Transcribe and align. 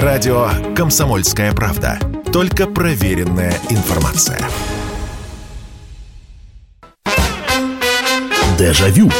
Радио 0.00 0.48
«Комсомольская 0.74 1.52
правда». 1.52 1.98
Только 2.32 2.66
проверенная 2.66 3.52
информация. 3.68 4.40
Дежавю. 8.58 9.10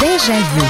Дежавю. 0.00 0.66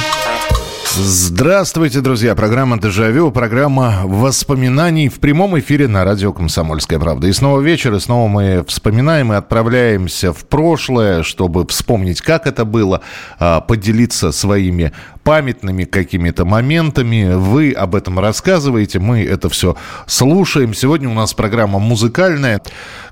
Здравствуйте, 0.96 2.02
друзья. 2.02 2.34
Программа 2.34 2.78
«Дежавю», 2.78 3.32
программа 3.32 4.02
воспоминаний 4.04 5.08
в 5.08 5.18
прямом 5.18 5.58
эфире 5.58 5.88
на 5.88 6.04
радио 6.04 6.32
«Комсомольская 6.32 7.00
правда». 7.00 7.26
И 7.28 7.32
снова 7.32 7.60
вечер, 7.60 7.94
и 7.94 7.98
снова 7.98 8.28
мы 8.28 8.64
вспоминаем 8.68 9.32
и 9.32 9.36
отправляемся 9.36 10.32
в 10.32 10.44
прошлое, 10.44 11.22
чтобы 11.22 11.66
вспомнить, 11.66 12.20
как 12.20 12.46
это 12.46 12.64
было, 12.64 13.00
а, 13.38 13.60
поделиться 13.60 14.30
своими 14.30 14.92
памятными 15.24 15.84
какими-то 15.84 16.44
моментами. 16.44 17.34
Вы 17.34 17.72
об 17.72 17.94
этом 17.94 18.20
рассказываете, 18.20 19.00
мы 19.00 19.24
это 19.24 19.48
все 19.48 19.76
слушаем. 20.06 20.74
Сегодня 20.74 21.08
у 21.08 21.14
нас 21.14 21.34
программа 21.34 21.78
музыкальная. 21.78 22.60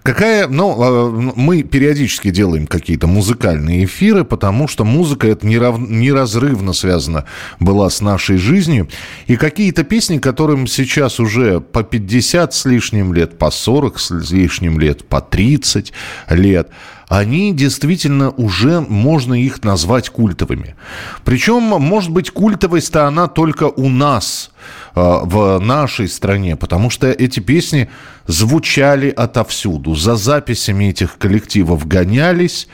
Какая, 0.02 0.46
ну, 0.46 0.76
а, 0.78 1.10
мы 1.10 1.62
периодически 1.62 2.30
делаем 2.30 2.66
какие-то 2.66 3.06
музыкальные 3.06 3.86
эфиры, 3.86 4.24
потому 4.24 4.68
что 4.68 4.84
музыка 4.84 5.26
это 5.26 5.46
нерав, 5.46 5.78
неразрывно 5.78 6.74
связана 6.74 7.24
была 7.58 7.88
с 7.88 8.00
нашей 8.00 8.36
жизнью. 8.36 8.88
И 9.26 9.36
какие-то 9.36 9.82
песни, 9.82 10.18
которым 10.18 10.66
сейчас 10.66 11.18
уже 11.18 11.60
по 11.60 11.82
50 11.82 12.52
с 12.52 12.64
лишним 12.66 13.14
лет, 13.14 13.38
по 13.38 13.50
40 13.50 13.98
с 13.98 14.10
лишним 14.10 14.78
лет, 14.78 15.04
по 15.08 15.20
30 15.20 15.92
лет– 16.28 16.68
они 17.12 17.52
действительно 17.52 18.30
уже, 18.30 18.80
можно 18.80 19.34
их 19.34 19.62
назвать 19.64 20.08
культовыми. 20.08 20.76
Причем, 21.26 21.62
может 21.62 22.10
быть, 22.10 22.30
культовость-то 22.30 23.06
она 23.06 23.28
только 23.28 23.64
у 23.64 23.90
нас, 23.90 24.50
в 24.94 25.58
нашей 25.58 26.08
стране, 26.08 26.56
потому 26.56 26.90
что 26.90 27.10
эти 27.10 27.40
песни 27.40 27.88
звучали 28.26 29.10
отовсюду, 29.10 29.94
за 29.94 30.16
записями 30.16 30.86
этих 30.86 31.18
коллективов 31.18 31.86
гонялись. 31.86 32.68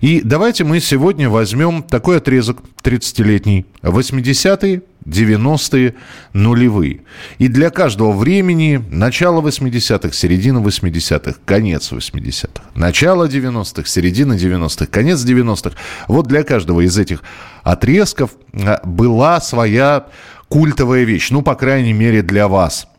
И 0.00 0.20
давайте 0.22 0.64
мы 0.64 0.80
сегодня 0.80 1.28
возьмем 1.28 1.82
такой 1.82 2.18
отрезок 2.18 2.58
30-летний, 2.82 3.66
80-е, 3.82 4.82
90-е, 5.04 5.94
нулевые. 6.32 7.00
И 7.38 7.48
для 7.48 7.70
каждого 7.70 8.12
времени 8.12 8.82
начало 8.90 9.40
80-х, 9.40 10.12
середина 10.12 10.58
80-х, 10.58 11.38
конец 11.44 11.90
80-х, 11.92 12.64
начало 12.74 13.28
90-х, 13.28 13.88
середина 13.88 14.34
90-х, 14.34 14.86
конец 14.86 15.24
90-х. 15.24 15.76
Вот 16.08 16.26
для 16.26 16.44
каждого 16.44 16.82
из 16.82 16.96
этих 16.98 17.22
отрезков 17.62 18.30
а, 18.54 18.80
была 18.84 19.40
своя 19.40 20.06
культовая 20.52 21.04
вещь, 21.04 21.30
ну, 21.30 21.40
по 21.40 21.54
крайней 21.54 21.94
мере, 21.94 22.22
для 22.22 22.46
вас– 22.46 22.86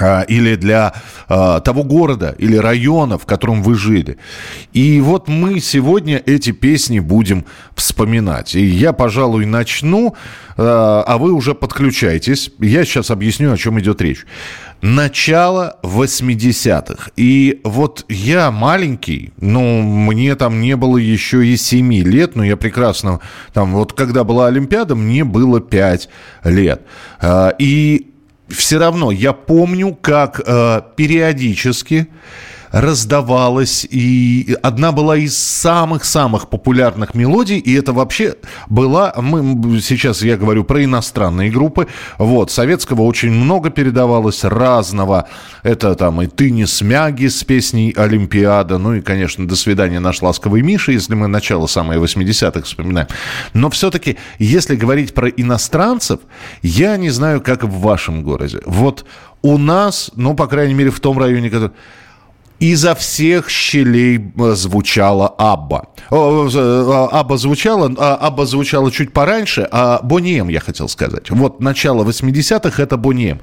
а, 0.00 0.22
или 0.22 0.56
для 0.56 0.92
э, 1.28 1.60
того 1.64 1.84
города 1.84 2.34
или 2.38 2.56
района, 2.56 3.16
в 3.16 3.26
котором 3.26 3.62
вы 3.62 3.76
жили. 3.76 4.18
И 4.72 5.00
вот 5.00 5.28
мы 5.28 5.60
сегодня 5.60 6.20
эти 6.26 6.50
песни 6.50 6.98
будем 6.98 7.44
вспоминать. 7.76 8.56
И 8.56 8.64
я, 8.64 8.92
пожалуй, 8.92 9.46
начну, 9.46 10.08
э, 10.08 10.12
а 10.56 11.16
вы 11.18 11.32
уже 11.32 11.54
подключайтесь. 11.54 12.50
Я 12.58 12.84
сейчас 12.84 13.10
объясню, 13.10 13.52
о 13.52 13.56
чем 13.56 13.78
идет 13.78 14.02
речь. 14.02 14.26
Начало 14.80 15.78
80-х. 15.82 17.10
И 17.16 17.60
вот 17.64 18.04
я 18.08 18.50
маленький, 18.50 19.32
ну, 19.38 19.80
мне 19.82 20.34
там 20.36 20.60
не 20.60 20.76
было 20.76 20.98
еще 20.98 21.46
и 21.46 21.56
7 21.56 21.92
лет, 22.02 22.36
но 22.36 22.44
я 22.44 22.56
прекрасно, 22.56 23.20
там, 23.52 23.72
вот 23.72 23.94
когда 23.94 24.24
была 24.24 24.48
Олимпиада, 24.48 24.94
мне 24.94 25.24
было 25.24 25.60
5 25.60 26.08
лет. 26.44 26.82
Э, 27.22 27.52
и 27.58 28.10
все 28.48 28.78
равно 28.78 29.10
я 29.10 29.32
помню, 29.32 29.94
как 29.94 30.40
э, 30.44 30.82
периодически 30.96 32.08
раздавалась, 32.74 33.86
и 33.88 34.56
одна 34.60 34.90
была 34.90 35.16
из 35.16 35.38
самых-самых 35.38 36.48
популярных 36.48 37.14
мелодий, 37.14 37.58
и 37.58 37.72
это 37.72 37.92
вообще 37.92 38.34
была, 38.68 39.14
мы, 39.16 39.80
сейчас 39.80 40.22
я 40.22 40.36
говорю 40.36 40.64
про 40.64 40.82
иностранные 40.82 41.52
группы, 41.52 41.86
вот, 42.18 42.50
советского 42.50 43.02
очень 43.02 43.30
много 43.30 43.70
передавалось 43.70 44.42
разного, 44.42 45.28
это 45.62 45.94
там 45.94 46.20
и 46.20 46.26
«Ты 46.26 46.50
не 46.50 46.66
смяги» 46.66 47.28
с 47.28 47.44
песней 47.44 47.94
«Олимпиада», 47.96 48.78
ну 48.78 48.94
и, 48.94 49.00
конечно, 49.00 49.46
«До 49.46 49.54
свидания, 49.54 50.00
наш 50.00 50.20
ласковый 50.20 50.62
Миша», 50.62 50.90
если 50.90 51.14
мы 51.14 51.28
начало 51.28 51.68
самое 51.68 52.00
80-х 52.00 52.62
вспоминаем. 52.62 53.06
Но 53.52 53.70
все-таки, 53.70 54.16
если 54.40 54.74
говорить 54.74 55.14
про 55.14 55.28
иностранцев, 55.28 56.18
я 56.62 56.96
не 56.96 57.10
знаю, 57.10 57.40
как 57.40 57.62
в 57.62 57.78
вашем 57.78 58.24
городе. 58.24 58.58
Вот 58.66 59.04
у 59.42 59.58
нас, 59.58 60.10
ну, 60.16 60.34
по 60.34 60.48
крайней 60.48 60.74
мере, 60.74 60.90
в 60.90 60.98
том 60.98 61.18
районе, 61.20 61.50
который 61.50 61.70
изо 62.72 62.94
всех 62.94 63.50
щелей 63.50 64.18
э, 64.18 64.54
звучала 64.54 65.34
Абба. 65.38 65.82
Абба 66.10 67.36
звучала, 67.36 67.90
а 67.98 68.14
Абба 68.14 68.46
звучала 68.46 68.90
чуть 68.90 69.12
пораньше, 69.12 69.68
а 69.70 70.00
Бонием, 70.02 70.48
я 70.48 70.60
хотел 70.60 70.88
сказать. 70.88 71.30
Вот 71.30 71.60
начало 71.60 72.04
80-х 72.04 72.82
это 72.82 72.96
Бонием. 72.96 73.40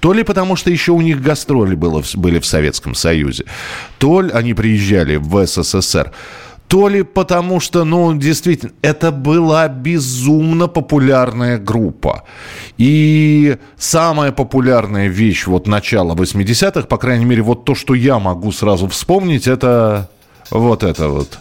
То 0.00 0.12
ли 0.12 0.24
потому, 0.24 0.56
что 0.56 0.70
еще 0.70 0.92
у 0.92 1.00
них 1.00 1.22
гастроли 1.22 1.76
было, 1.76 2.02
были 2.14 2.38
в 2.38 2.46
Советском 2.46 2.94
Союзе, 2.94 3.44
то 3.98 4.22
ли 4.22 4.30
они 4.32 4.54
приезжали 4.54 5.16
в 5.16 5.46
СССР 5.46 6.10
то 6.68 6.88
ли 6.88 7.02
потому, 7.02 7.60
что, 7.60 7.84
ну, 7.84 8.14
действительно, 8.14 8.72
это 8.82 9.12
была 9.12 9.68
безумно 9.68 10.66
популярная 10.66 11.58
группа. 11.58 12.24
И 12.78 13.56
самая 13.76 14.32
популярная 14.32 15.08
вещь 15.08 15.46
вот 15.46 15.66
начала 15.66 16.14
80-х, 16.14 16.86
по 16.86 16.98
крайней 16.98 17.26
мере, 17.26 17.42
вот 17.42 17.64
то, 17.64 17.74
что 17.74 17.94
я 17.94 18.18
могу 18.18 18.50
сразу 18.50 18.88
вспомнить, 18.88 19.46
это 19.46 20.08
вот 20.50 20.82
это 20.82 21.08
вот. 21.08 21.38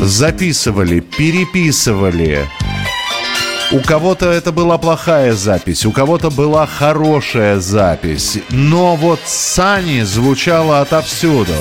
Записывали, 0.00 1.00
переписывали, 1.00 2.46
у 3.72 3.80
кого-то 3.80 4.30
это 4.30 4.52
была 4.52 4.78
плохая 4.78 5.32
запись, 5.32 5.84
у 5.86 5.92
кого-то 5.92 6.30
была 6.30 6.66
хорошая 6.66 7.58
запись. 7.58 8.38
Но 8.50 8.96
вот 8.96 9.20
Сани 9.24 10.02
звучало 10.02 10.80
отовсюду. 10.80 11.54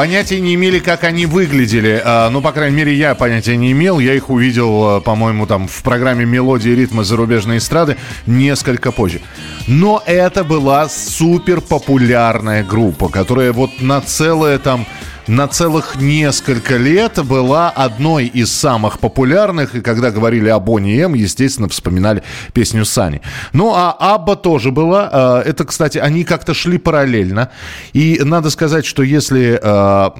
Понятия 0.00 0.40
не 0.40 0.54
имели, 0.54 0.78
как 0.78 1.04
они 1.04 1.26
выглядели. 1.26 2.00
А, 2.02 2.30
ну, 2.30 2.40
по 2.40 2.52
крайней 2.52 2.74
мере, 2.74 2.94
я 2.94 3.14
понятия 3.14 3.54
не 3.58 3.72
имел. 3.72 3.98
Я 3.98 4.14
их 4.14 4.30
увидел, 4.30 4.96
а, 4.96 5.00
по-моему, 5.02 5.46
там 5.46 5.68
в 5.68 5.82
программе 5.82 6.24
«Мелодии 6.24 6.70
и 6.70 6.74
ритмы 6.74 7.04
зарубежной 7.04 7.58
эстрады» 7.58 7.98
несколько 8.24 8.92
позже. 8.92 9.20
Но 9.66 10.02
это 10.06 10.42
была 10.42 10.88
супер 10.88 11.60
популярная 11.60 12.64
группа, 12.64 13.10
которая 13.10 13.52
вот 13.52 13.82
на 13.82 14.00
целое 14.00 14.58
там 14.58 14.86
на 15.30 15.46
целых 15.46 15.94
несколько 15.94 16.76
лет 16.76 17.24
была 17.24 17.70
одной 17.70 18.26
из 18.26 18.52
самых 18.52 18.98
популярных. 18.98 19.76
И 19.76 19.80
когда 19.80 20.10
говорили 20.10 20.48
о 20.48 20.58
Бонни 20.58 21.00
М, 21.00 21.14
естественно, 21.14 21.68
вспоминали 21.68 22.24
песню 22.52 22.84
Сани. 22.84 23.20
Ну, 23.52 23.72
а 23.72 23.92
Абба 23.92 24.34
тоже 24.34 24.72
была. 24.72 25.08
А, 25.12 25.40
это, 25.40 25.64
кстати, 25.64 25.98
они 25.98 26.24
как-то 26.24 26.52
шли 26.52 26.78
параллельно. 26.78 27.50
И 27.92 28.20
надо 28.24 28.50
сказать, 28.50 28.84
что 28.84 29.04
если 29.04 29.58
а, 29.62 30.14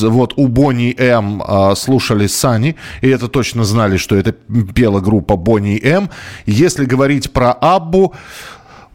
вот 0.00 0.34
у 0.36 0.48
Бонни 0.48 0.94
М 0.98 1.42
слушали 1.74 2.26
Сани, 2.26 2.76
и 3.00 3.08
это 3.08 3.28
точно 3.28 3.64
знали, 3.64 3.96
что 3.96 4.16
это 4.16 4.32
пела 4.32 5.00
группа 5.00 5.36
Бонни 5.36 5.80
М, 5.82 6.10
если 6.44 6.84
говорить 6.84 7.32
про 7.32 7.52
Аббу, 7.52 8.14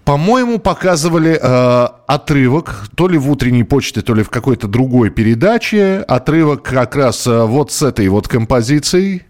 по-моему, 0.06 0.60
показывали 0.60 1.40
э, 1.42 1.88
отрывок, 2.06 2.88
то 2.96 3.08
ли 3.08 3.18
в 3.18 3.30
утренней 3.30 3.64
почте, 3.64 4.02
то 4.02 4.14
ли 4.14 4.22
в 4.22 4.30
какой-то 4.30 4.68
другой 4.68 5.10
передаче. 5.10 6.06
Отрывок 6.08 6.62
как 6.62 6.96
раз 6.96 7.26
э, 7.26 7.44
вот 7.44 7.72
с 7.72 7.82
этой 7.82 8.08
вот 8.08 8.28
композицией. 8.28 9.24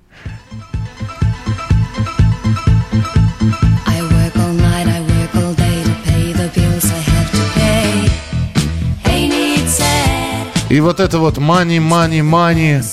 И 10.76 10.82
вот 10.82 11.00
это 11.00 11.20
вот 11.20 11.38
money, 11.38 11.80
money, 11.80 12.20
money, 12.20 12.84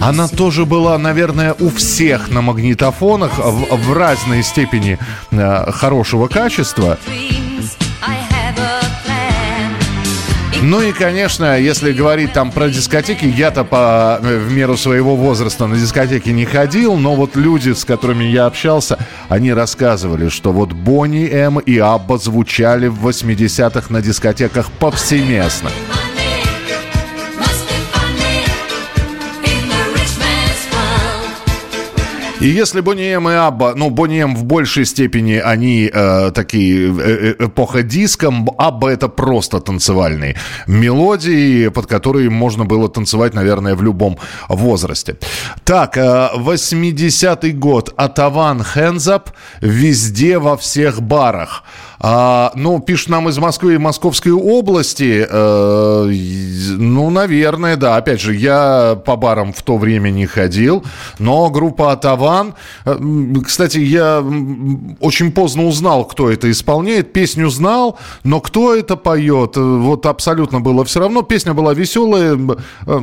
она 0.00 0.26
тоже 0.26 0.64
была, 0.64 0.96
наверное, 0.96 1.54
у 1.60 1.68
всех 1.68 2.30
на 2.30 2.40
магнитофонах 2.40 3.36
в, 3.36 3.76
в 3.76 3.92
разной 3.92 4.42
степени 4.42 4.98
э, 5.30 5.70
хорошего 5.70 6.28
качества. 6.28 6.96
Ну 10.62 10.80
и, 10.80 10.92
конечно, 10.92 11.58
если 11.58 11.92
говорить 11.92 12.32
там 12.32 12.50
про 12.50 12.70
дискотеки, 12.70 13.26
я-то 13.26 13.64
по, 13.64 14.18
в 14.22 14.50
меру 14.50 14.78
своего 14.78 15.14
возраста 15.14 15.66
на 15.66 15.76
дискотеки 15.76 16.30
не 16.30 16.46
ходил, 16.46 16.96
но 16.96 17.16
вот 17.16 17.36
люди, 17.36 17.74
с 17.74 17.84
которыми 17.84 18.24
я 18.24 18.46
общался, 18.46 18.98
они 19.28 19.52
рассказывали, 19.52 20.30
что 20.30 20.52
вот 20.52 20.72
Бонни 20.72 21.28
М 21.30 21.58
и 21.58 21.76
Абба 21.76 22.16
звучали 22.16 22.86
в 22.86 23.06
80-х 23.06 23.92
на 23.92 24.00
дискотеках 24.00 24.70
повсеместно. 24.70 25.68
И 32.44 32.48
если 32.48 32.82
Бонни 32.82 33.14
М 33.14 33.28
и 33.28 33.32
Абба, 33.32 33.74
ну, 33.74 33.88
Бонни 33.88 34.20
М 34.20 34.36
в 34.36 34.44
большей 34.44 34.84
степени, 34.84 35.36
они 35.36 35.90
э, 35.90 36.30
такие 36.34 36.92
э, 36.92 37.34
э 37.38 37.46
эпоха 37.46 37.82
диска, 37.82 38.30
Абба 38.58 38.90
это 38.90 39.08
просто 39.08 39.60
танцевальные 39.60 40.36
мелодии, 40.66 41.68
под 41.68 41.86
которые 41.86 42.28
можно 42.28 42.66
было 42.66 42.88
танцевать, 42.90 43.34
наверное, 43.34 43.74
в 43.74 43.82
любом 43.82 44.18
возрасте. 44.48 45.16
Так, 45.64 45.96
э, 45.96 46.28
80-й 46.36 47.52
год. 47.52 47.94
Атаван 47.96 48.62
Хензап 48.62 49.30
везде, 49.62 50.38
во 50.38 50.56
всех 50.56 51.00
барах. 51.00 51.64
А, 52.06 52.52
ну, 52.54 52.80
пишут 52.80 53.08
нам 53.08 53.30
из 53.30 53.38
Москвы 53.38 53.76
и 53.76 53.78
Московской 53.78 54.30
области. 54.32 55.26
Э, 55.26 56.04
ну, 56.76 57.08
наверное, 57.08 57.76
да. 57.78 57.96
Опять 57.96 58.20
же, 58.20 58.34
я 58.34 59.00
по 59.06 59.16
барам 59.16 59.54
в 59.54 59.62
то 59.62 59.78
время 59.78 60.10
не 60.10 60.26
ходил, 60.26 60.84
но 61.18 61.48
группа 61.48 61.92
Атаван... 61.92 62.56
Э, 62.84 62.98
кстати, 63.42 63.78
я 63.78 64.22
очень 65.00 65.32
поздно 65.32 65.64
узнал, 65.64 66.04
кто 66.04 66.30
это 66.30 66.50
исполняет. 66.50 67.14
Песню 67.14 67.48
знал, 67.48 67.98
но 68.22 68.42
кто 68.42 68.74
это 68.74 68.96
поет, 68.96 69.56
э, 69.56 69.62
вот 69.62 70.04
абсолютно 70.04 70.60
было 70.60 70.84
все 70.84 71.00
равно. 71.00 71.22
Песня 71.22 71.54
была 71.54 71.72
веселая. 71.72 72.38
Э, 72.86 73.00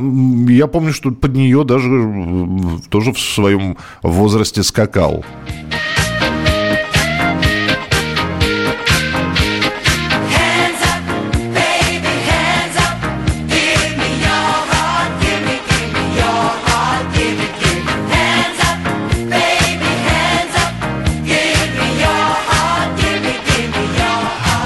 я 0.48 0.68
помню, 0.68 0.92
что 0.92 1.10
под 1.10 1.34
нее 1.34 1.64
даже 1.64 1.90
тоже 2.88 3.12
в 3.12 3.18
своем 3.18 3.76
возрасте 4.04 4.62
скакал. 4.62 5.24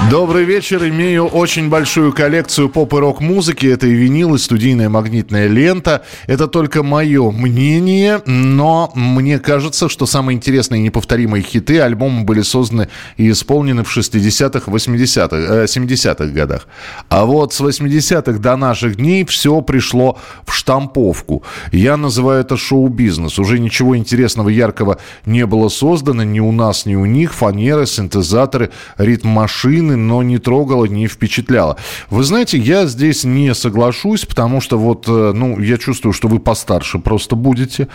Добрый 0.09 0.45
вечер. 0.45 0.87
Имею 0.87 1.25
очень 1.25 1.67
большую 1.67 2.13
коллекцию 2.13 2.69
поп 2.69 2.93
и 2.93 2.97
рок-музыки. 2.97 3.65
Это 3.67 3.87
и 3.87 3.93
винил, 3.93 4.35
и 4.35 4.37
студийная 4.37 4.87
магнитная 4.87 5.47
лента. 5.47 6.05
Это 6.27 6.47
только 6.47 6.81
мое 6.81 7.29
мнение, 7.31 8.21
но 8.25 8.89
мне 8.95 9.37
кажется, 9.37 9.89
что 9.89 10.05
самые 10.05 10.37
интересные 10.37 10.79
и 10.79 10.83
неповторимые 10.85 11.43
хиты 11.43 11.81
альбома 11.81 12.23
были 12.23 12.41
созданы 12.41 12.87
и 13.17 13.29
исполнены 13.29 13.83
в 13.83 13.97
60-х, 13.97 14.71
80-х, 14.71 15.35
э, 15.35 15.65
70-х 15.65 16.25
годах. 16.27 16.67
А 17.09 17.25
вот 17.25 17.53
с 17.53 17.59
80-х 17.59 18.39
до 18.39 18.55
наших 18.55 18.95
дней 18.95 19.25
все 19.25 19.59
пришло 19.59 20.17
в 20.45 20.53
штамповку. 20.53 21.43
Я 21.73 21.97
называю 21.97 22.39
это 22.39 22.55
шоу-бизнес. 22.55 23.39
Уже 23.39 23.59
ничего 23.59 23.97
интересного, 23.97 24.47
яркого 24.47 24.99
не 25.25 25.45
было 25.45 25.67
создано 25.67 26.23
ни 26.23 26.39
у 26.39 26.53
нас, 26.53 26.85
ни 26.85 26.95
у 26.95 27.05
них. 27.05 27.33
Фанеры, 27.33 27.85
синтезаторы, 27.85 28.71
ритм 28.97 29.27
машины, 29.27 29.96
но 29.97 30.23
не 30.23 30.37
трогало, 30.37 30.85
не 30.85 31.07
впечатляло. 31.07 31.77
Вы 32.09 32.23
знаете, 32.23 32.57
я 32.57 32.85
здесь 32.85 33.23
не 33.23 33.53
соглашусь, 33.53 34.25
потому 34.25 34.61
что 34.61 34.77
вот, 34.77 35.05
э, 35.07 35.31
ну, 35.33 35.59
я 35.59 35.77
чувствую, 35.77 36.13
что 36.13 36.27
вы 36.27 36.39
постарше 36.39 36.99
просто 36.99 37.35
будете. 37.35 37.87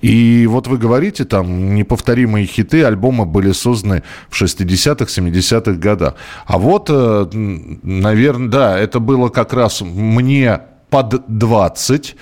И 0.00 0.46
вот 0.48 0.66
вы 0.66 0.78
говорите, 0.78 1.24
там, 1.24 1.74
неповторимые 1.74 2.46
хиты, 2.46 2.82
альбомы 2.84 3.26
были 3.26 3.52
созданы 3.52 4.02
в 4.30 4.40
60-х, 4.40 5.04
70-х 5.04 5.72
годах. 5.72 6.14
А 6.46 6.58
вот, 6.58 6.88
э, 6.90 7.26
наверное, 7.32 8.48
да, 8.48 8.78
это 8.78 9.00
было 9.00 9.28
как 9.28 9.52
раз 9.52 9.80
мне 9.82 10.60
под 10.90 11.24
20. 11.28 12.16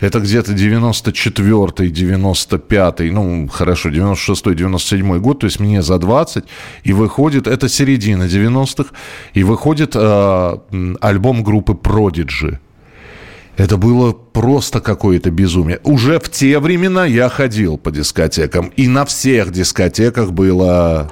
Это 0.00 0.20
где-то 0.20 0.52
94-й, 0.52 1.90
95-й, 1.90 3.10
ну, 3.10 3.48
хорошо, 3.48 3.88
96-й, 3.90 4.54
97-й 4.54 5.20
год, 5.20 5.40
то 5.40 5.46
есть 5.46 5.60
мне 5.60 5.82
за 5.82 5.98
20. 5.98 6.44
И 6.84 6.92
выходит, 6.92 7.46
это 7.46 7.68
середина 7.68 8.24
90-х, 8.24 8.90
и 9.34 9.44
выходит 9.44 9.92
э, 9.94 10.56
альбом 11.00 11.42
группы 11.42 11.72
Prodigy. 11.72 12.58
Это 13.56 13.76
было 13.76 14.12
просто 14.12 14.80
какое-то 14.80 15.30
безумие. 15.30 15.80
Уже 15.84 16.18
в 16.18 16.30
те 16.30 16.58
времена 16.58 17.04
я 17.04 17.28
ходил 17.28 17.76
по 17.76 17.90
дискотекам, 17.90 18.72
и 18.76 18.88
на 18.88 19.04
всех 19.04 19.52
дискотеках 19.52 20.32
было 20.32 21.10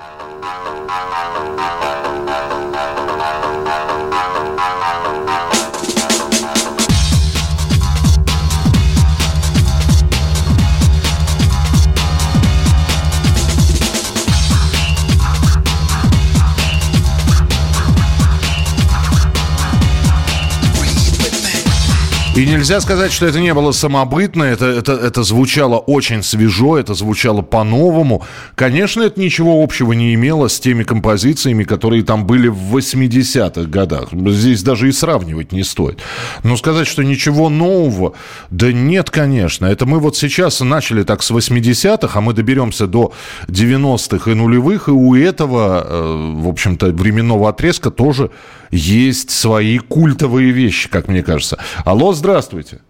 И 22.39 22.47
нельзя 22.47 22.81
сказать, 22.81 23.11
что 23.11 23.27
это 23.27 23.41
не 23.41 23.53
было 23.53 23.73
самобытно, 23.73 24.45
это, 24.45 24.67
это, 24.67 24.93
это 24.93 25.25
звучало 25.25 25.79
очень 25.79 26.23
свежо, 26.23 26.79
это 26.79 26.95
звучало 26.95 27.43
по-новому. 27.43 28.23
Конечно, 28.55 29.03
это 29.03 29.21
ничего 29.21 29.61
общего 29.61 29.93
не 29.93 30.15
имело 30.15 30.47
с 30.47 30.61
теми 30.61 30.85
композициями, 30.85 31.65
которые 31.65 32.05
там 32.05 32.27
были 32.27 32.47
в 32.47 32.77
80-х 32.77 33.63
годах. 33.63 34.11
Здесь 34.13 34.63
даже 34.63 34.89
и 34.89 34.93
сравнивать 34.93 35.51
не 35.51 35.65
стоит. 35.65 35.99
Но 36.45 36.57
сказать, 36.57 36.87
что 36.87 37.03
ничего 37.03 37.49
нового, 37.49 38.13
да 38.51 38.73
нет, 38.73 39.11
конечно. 39.11 39.67
Это 39.67 39.85
мы 39.85 39.99
вот 39.99 40.17
сейчас 40.17 40.61
начали 40.61 41.03
так 41.03 41.25
с 41.25 41.33
80-х, 41.33 42.17
а 42.17 42.21
мы 42.21 42.35
доберемся 42.35 42.87
до 42.87 43.13
90-х 43.49 44.31
и 44.31 44.35
нулевых, 44.35 44.87
и 44.87 44.93
у 44.93 45.17
этого, 45.17 45.85
э, 45.85 46.33
в 46.37 46.47
общем-то, 46.47 46.87
временного 46.93 47.49
отрезка 47.49 47.91
тоже 47.91 48.31
есть 48.71 49.31
свои 49.31 49.79
культовые 49.79 50.51
вещи, 50.51 50.89
как 50.89 51.09
мне 51.09 51.23
кажется. 51.23 51.59
Алло, 51.85 52.13
здравствуйте. 52.13 52.81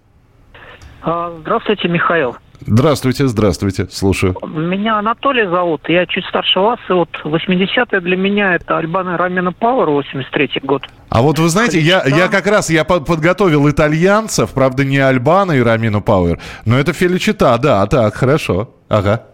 А, 1.02 1.34
здравствуйте, 1.40 1.88
Михаил. 1.88 2.36
Здравствуйте, 2.60 3.28
здравствуйте, 3.28 3.86
слушаю. 3.90 4.36
Меня 4.42 4.98
Анатолий 4.98 5.46
зовут, 5.46 5.88
я 5.88 6.06
чуть 6.06 6.24
старше 6.26 6.58
вас, 6.58 6.80
и 6.88 6.92
вот 6.92 7.08
80-е 7.24 8.00
для 8.00 8.16
меня 8.16 8.56
это 8.56 8.78
Альбана 8.78 9.16
Рамина 9.16 9.52
Пауэр, 9.52 9.88
83-й 9.88 10.60
год. 10.66 10.82
А 11.08 11.22
вот 11.22 11.38
вы 11.38 11.48
знаете, 11.48 11.78
я, 11.78 12.02
я 12.04 12.28
как 12.28 12.46
раз 12.46 12.68
я 12.68 12.84
подготовил 12.84 13.70
итальянцев, 13.70 14.50
правда, 14.50 14.84
не 14.84 14.98
Альбана 14.98 15.52
и 15.52 15.60
Рамину 15.60 16.02
Пауэр, 16.02 16.40
но 16.66 16.78
это 16.78 16.92
Феличита, 16.92 17.56
да, 17.58 17.86
так, 17.86 18.14
хорошо, 18.14 18.74
ага. 18.88 19.27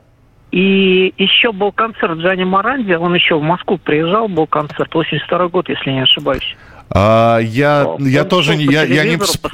И 0.54 1.12
еще 1.18 1.50
был 1.50 1.72
концерт 1.72 2.16
Джани 2.18 2.44
Маранди, 2.44 2.92
он 2.92 3.12
еще 3.12 3.36
в 3.36 3.42
Москву 3.42 3.76
приезжал, 3.76 4.28
был 4.28 4.46
концерт, 4.46 4.94
82 4.94 5.48
год, 5.48 5.68
если 5.68 5.90
не 5.90 6.02
ошибаюсь. 6.02 6.56
А, 6.90 7.40
я, 7.40 7.84
он 7.84 8.06
я 8.06 8.22
тоже 8.22 8.54
не, 8.54 8.66
я, 8.66 8.84
я, 8.84 9.02
не 9.02 9.16
всп... 9.16 9.48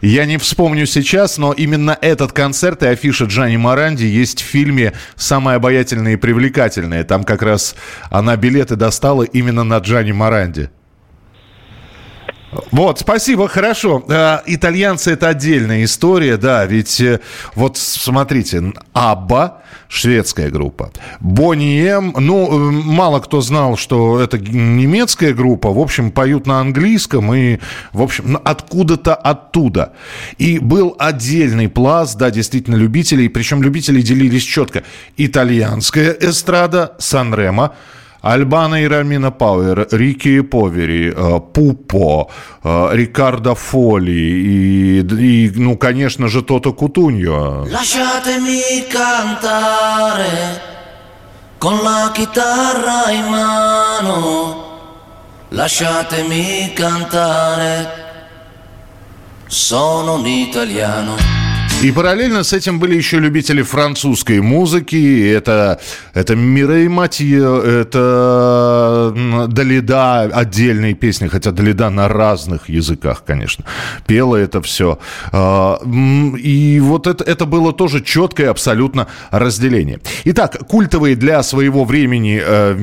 я 0.00 0.24
не 0.24 0.38
вспомню 0.38 0.86
сейчас, 0.86 1.36
но 1.36 1.52
именно 1.52 1.98
этот 2.00 2.32
концерт 2.32 2.82
и 2.84 2.86
афиша 2.86 3.26
Джани 3.26 3.58
Маранди 3.58 4.04
есть 4.04 4.40
в 4.40 4.46
фильме 4.46 4.94
«Самая 5.14 5.56
обаятельная 5.56 6.14
и 6.14 6.16
привлекательная». 6.16 7.04
Там 7.04 7.24
как 7.24 7.42
раз 7.42 7.76
она 8.10 8.34
билеты 8.38 8.76
достала 8.76 9.24
именно 9.24 9.62
на 9.62 9.76
Джани 9.76 10.12
Маранди. 10.12 10.70
Вот, 12.70 13.00
спасибо, 13.00 13.48
хорошо. 13.48 14.04
Э, 14.08 14.38
итальянцы 14.46 15.12
это 15.12 15.28
отдельная 15.28 15.84
история, 15.84 16.36
да, 16.36 16.64
ведь 16.66 17.00
э, 17.00 17.20
вот 17.54 17.76
смотрите, 17.76 18.72
Абба, 18.92 19.62
шведская 19.88 20.50
группа, 20.50 20.92
Бонни 21.20 21.86
М, 21.86 22.14
ну, 22.18 22.46
э, 22.46 22.72
мало 22.72 23.20
кто 23.20 23.40
знал, 23.40 23.76
что 23.76 24.20
это 24.20 24.38
немецкая 24.38 25.32
группа, 25.32 25.70
в 25.70 25.78
общем, 25.78 26.10
поют 26.10 26.46
на 26.46 26.60
английском 26.60 27.32
и, 27.34 27.58
в 27.92 28.02
общем, 28.02 28.38
откуда-то 28.44 29.14
оттуда. 29.14 29.92
И 30.38 30.58
был 30.58 30.96
отдельный 30.98 31.68
пласт, 31.68 32.18
да, 32.18 32.30
действительно, 32.30 32.76
любителей, 32.76 33.28
причем 33.28 33.62
любители 33.62 34.00
делились 34.00 34.42
четко. 34.44 34.82
Итальянская 35.16 36.16
эстрада, 36.20 36.94
Сан-Ремо, 36.98 37.74
Альбана 38.24 38.76
и 38.76 38.88
Рамина 38.88 39.30
Пауэр, 39.30 39.86
Рики 39.92 40.40
Повери, 40.40 41.12
э, 41.14 41.40
Пупо, 41.52 42.30
э, 42.64 42.88
Рикардо 42.92 43.54
Фоли 43.54 44.12
и, 44.12 45.00
и, 45.00 45.52
ну, 45.56 45.76
конечно 45.76 46.28
же, 46.28 46.40
Тото 46.40 46.72
Кутуньо. 46.72 47.66
Lasciatemi 47.66 48.86
cantare 48.88 50.58
con 51.58 51.82
la 51.82 52.10
chitarra 52.14 53.10
in 53.10 53.26
mano, 53.26 54.56
lasciatemi 55.50 56.72
cantare 56.74 57.88
sono 59.46 60.14
un 60.14 60.26
italiano. 60.26 61.43
И 61.84 61.92
параллельно 61.92 62.44
с 62.44 62.54
этим 62.54 62.78
были 62.78 62.96
еще 62.96 63.18
любители 63.18 63.60
французской 63.60 64.40
музыки. 64.40 65.30
Это, 65.30 65.78
это 66.14 66.34
Мирей 66.34 66.88
Матье, 66.88 67.42
это 67.62 69.12
Далида, 69.48 70.22
отдельные 70.22 70.94
песни, 70.94 71.28
хотя 71.28 71.50
Далида 71.50 71.90
на 71.90 72.08
разных 72.08 72.70
языках, 72.70 73.22
конечно, 73.26 73.66
пела 74.06 74.36
это 74.36 74.62
все. 74.62 74.98
А, 75.30 75.78
и 76.38 76.80
вот 76.80 77.06
это, 77.06 77.22
это 77.22 77.44
было 77.44 77.74
тоже 77.74 78.00
четкое 78.00 78.48
абсолютно 78.48 79.06
разделение. 79.30 80.00
Итак, 80.24 80.66
культовые 80.66 81.16
для 81.16 81.42
своего 81.42 81.84
времени 81.84 82.40
э, 82.42 82.78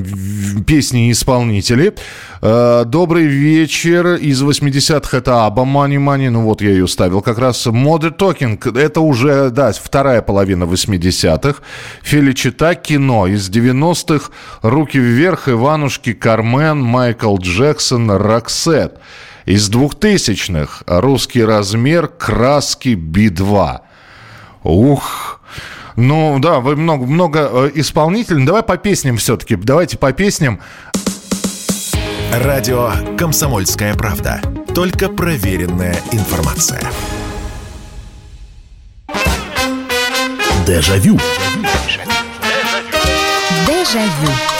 песни 0.68 1.08
и 1.08 1.12
исполнители. 1.14 1.96
Э, 2.42 2.86
добрый 2.86 3.26
вечер. 3.26 4.16
Из 4.16 4.42
80-х 4.42 5.18
это 5.18 5.46
Аба 5.46 5.64
Мани. 5.64 6.30
Ну 6.30 6.42
вот 6.42 6.62
я 6.62 6.72
ее 6.72 6.88
ставил 6.88 7.22
как 7.22 7.38
раз. 7.38 7.68
Modern 7.68 8.18
Talking. 8.18 8.80
Это 8.80 8.91
уже, 9.00 9.50
да, 9.50 9.72
вторая 9.72 10.22
половина 10.22 10.66
80-х. 10.66 11.62
Феличита 12.02 12.76
кино. 12.76 13.28
Из 13.28 13.50
90-х 13.50 14.32
Руки 14.62 14.98
вверх, 14.98 15.50
Иванушки, 15.50 16.14
Кармен, 16.14 16.82
Майкл 16.82 17.38
Джексон, 17.38 18.12
Роксет. 18.12 19.00
Из 19.46 19.70
2000-х 19.70 20.84
русский 20.88 21.44
размер, 21.44 22.08
краски 22.08 22.90
Би-2. 22.96 23.80
Ух, 24.64 25.42
ну 25.96 26.38
да, 26.40 26.60
вы 26.60 26.76
много, 26.76 27.06
много 27.06 27.50
э, 27.52 27.72
исполнителей. 27.76 28.46
Давай 28.46 28.64
по 28.64 28.78
песням 28.78 29.18
все-таки. 29.18 29.56
Давайте 29.56 29.98
по 29.98 30.12
песням. 30.12 30.60
Радио 32.34 32.92
«Комсомольская 33.18 33.94
правда». 33.96 34.42
Только 34.74 35.10
проверенная 35.10 35.98
информация. 36.12 36.82
Дежавю. 40.66 41.18
Дежавю. 41.64 42.12
Дежавю. 43.66 44.51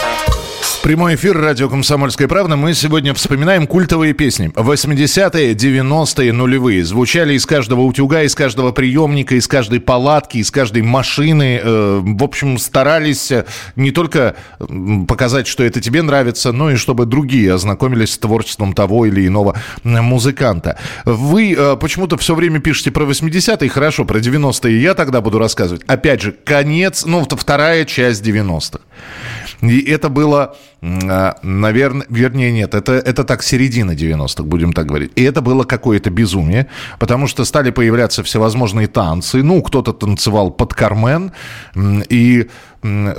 Прямой 0.82 1.14
эфир 1.14 1.38
радио 1.38 1.68
«Комсомольская 1.68 2.26
правда». 2.26 2.56
Мы 2.56 2.74
сегодня 2.74 3.14
вспоминаем 3.14 3.68
культовые 3.68 4.14
песни. 4.14 4.50
80-е, 4.52 5.54
90-е, 5.54 6.32
нулевые. 6.32 6.84
Звучали 6.84 7.34
из 7.34 7.46
каждого 7.46 7.82
утюга, 7.82 8.22
из 8.22 8.34
каждого 8.34 8.72
приемника, 8.72 9.36
из 9.36 9.46
каждой 9.46 9.78
палатки, 9.78 10.38
из 10.38 10.50
каждой 10.50 10.82
машины. 10.82 11.60
Э, 11.62 12.00
в 12.02 12.24
общем, 12.24 12.58
старались 12.58 13.30
э, 13.30 13.44
не 13.76 13.92
только 13.92 14.34
показать, 15.06 15.46
что 15.46 15.62
это 15.62 15.80
тебе 15.80 16.02
нравится, 16.02 16.50
но 16.50 16.72
и 16.72 16.74
чтобы 16.74 17.06
другие 17.06 17.54
ознакомились 17.54 18.14
с 18.14 18.18
творчеством 18.18 18.72
того 18.72 19.06
или 19.06 19.24
иного 19.24 19.56
музыканта. 19.84 20.80
Вы 21.04 21.54
э, 21.56 21.76
почему-то 21.76 22.16
все 22.16 22.34
время 22.34 22.58
пишете 22.58 22.90
про 22.90 23.04
80-е. 23.04 23.68
Хорошо, 23.68 24.04
про 24.04 24.18
90-е 24.18 24.82
я 24.82 24.94
тогда 24.94 25.20
буду 25.20 25.38
рассказывать. 25.38 25.84
Опять 25.86 26.22
же, 26.22 26.32
конец, 26.32 27.04
ну, 27.04 27.24
вторая 27.24 27.84
часть 27.84 28.26
90-х. 28.26 28.80
И 29.62 29.80
это 29.80 30.08
было, 30.08 30.56
а, 30.82 31.36
наверное, 31.42 32.04
вернее, 32.08 32.52
нет, 32.52 32.74
это, 32.74 32.92
это 32.92 33.24
так 33.24 33.42
середина 33.42 33.92
90-х, 33.92 34.42
будем 34.42 34.72
так 34.72 34.86
говорить. 34.86 35.12
И 35.14 35.22
это 35.22 35.40
было 35.40 35.64
какое-то 35.64 36.10
безумие, 36.10 36.66
потому 36.98 37.28
что 37.28 37.44
стали 37.44 37.70
появляться 37.70 38.22
всевозможные 38.22 38.88
танцы. 38.88 39.42
Ну, 39.42 39.62
кто-то 39.62 39.92
танцевал 39.92 40.50
под 40.50 40.74
Кармен, 40.74 41.32
и 42.08 42.48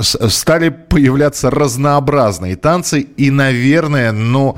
стали 0.02 0.70
появляться 0.70 1.50
разнообразные 1.50 2.56
танцы. 2.56 3.02
И, 3.02 3.32
наверное, 3.32 4.12
ну... 4.12 4.34
Но 4.34 4.58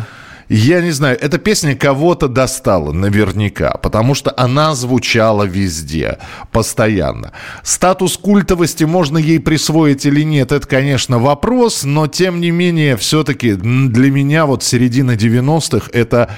я 0.50 0.82
не 0.82 0.92
знаю, 0.92 1.18
эта 1.20 1.38
песня 1.38 1.76
кого-то 1.76 2.28
достала 2.28 2.92
наверняка, 2.92 3.78
потому 3.82 4.16
что 4.16 4.34
она 4.38 4.76
звучала 4.76 5.44
везде, 5.44 6.20
постоянно. 6.52 7.32
Статус 7.64 8.18
культовости 8.18 8.84
можно 8.84 9.18
ей 9.18 9.40
присвоить 9.40 10.06
или 10.06 10.24
нет, 10.24 10.52
это, 10.52 10.68
конечно, 10.68 11.20
вопрос, 11.20 11.84
но 11.84 12.08
тем 12.08 12.42
не 12.42 12.52
менее, 12.52 12.98
все-таки 12.98 13.54
для 13.54 14.12
меня 14.12 14.46
вот 14.46 14.64
середина 14.64 15.12
90-х 15.12 15.90
это 15.94 16.30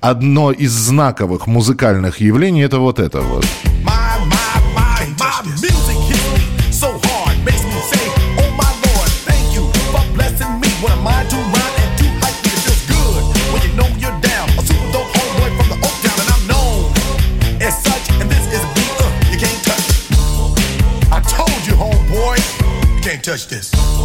одно 0.00 0.52
из 0.52 0.72
знаковых 0.72 1.46
музыкальных 1.46 2.20
явлений, 2.20 2.62
это 2.62 2.78
вот 2.78 2.98
это 2.98 3.20
вот. 3.20 3.44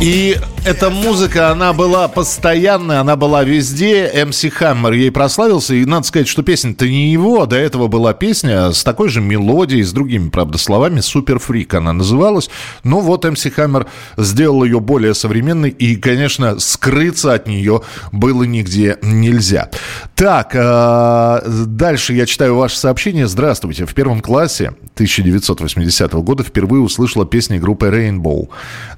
И 0.01 0.37
эта 0.63 0.89
музыка, 0.89 1.49
она 1.49 1.73
была 1.73 2.07
постоянная, 2.07 2.99
она 2.99 3.15
была 3.15 3.43
везде. 3.43 4.11
МС 4.27 4.45
Хаммер 4.53 4.93
ей 4.93 5.11
прославился. 5.11 5.73
И 5.73 5.85
надо 5.85 6.05
сказать, 6.05 6.27
что 6.27 6.43
песня-то 6.43 6.87
не 6.87 7.11
его. 7.11 7.45
До 7.45 7.55
этого 7.55 7.87
была 7.87 8.13
песня 8.13 8.71
с 8.71 8.83
такой 8.83 9.09
же 9.09 9.21
мелодией, 9.21 9.83
с 9.83 9.91
другими, 9.91 10.29
правда, 10.29 10.57
словами. 10.57 10.99
Супер 10.99 11.39
Фрик 11.39 11.73
она 11.73 11.93
называлась. 11.93 12.49
Но 12.83 12.99
вот 12.99 13.25
МС 13.25 13.43
Хаммер 13.43 13.87
сделал 14.17 14.63
ее 14.63 14.79
более 14.79 15.15
современной. 15.15 15.71
И, 15.71 15.95
конечно, 15.95 16.59
скрыться 16.59 17.33
от 17.33 17.47
нее 17.47 17.81
было 18.11 18.43
нигде 18.43 18.97
нельзя. 19.01 19.71
Так, 20.15 20.51
э, 20.53 21.41
дальше 21.65 22.13
я 22.13 22.25
читаю 22.25 22.55
ваше 22.55 22.77
сообщение. 22.77 23.27
Здравствуйте. 23.27 23.85
В 23.85 23.93
первом 23.95 24.21
классе 24.21 24.73
1980 24.93 26.13
года 26.21 26.43
впервые 26.43 26.81
услышала 26.81 27.25
песни 27.25 27.57
группы 27.57 27.87
Rainbow. 27.87 28.49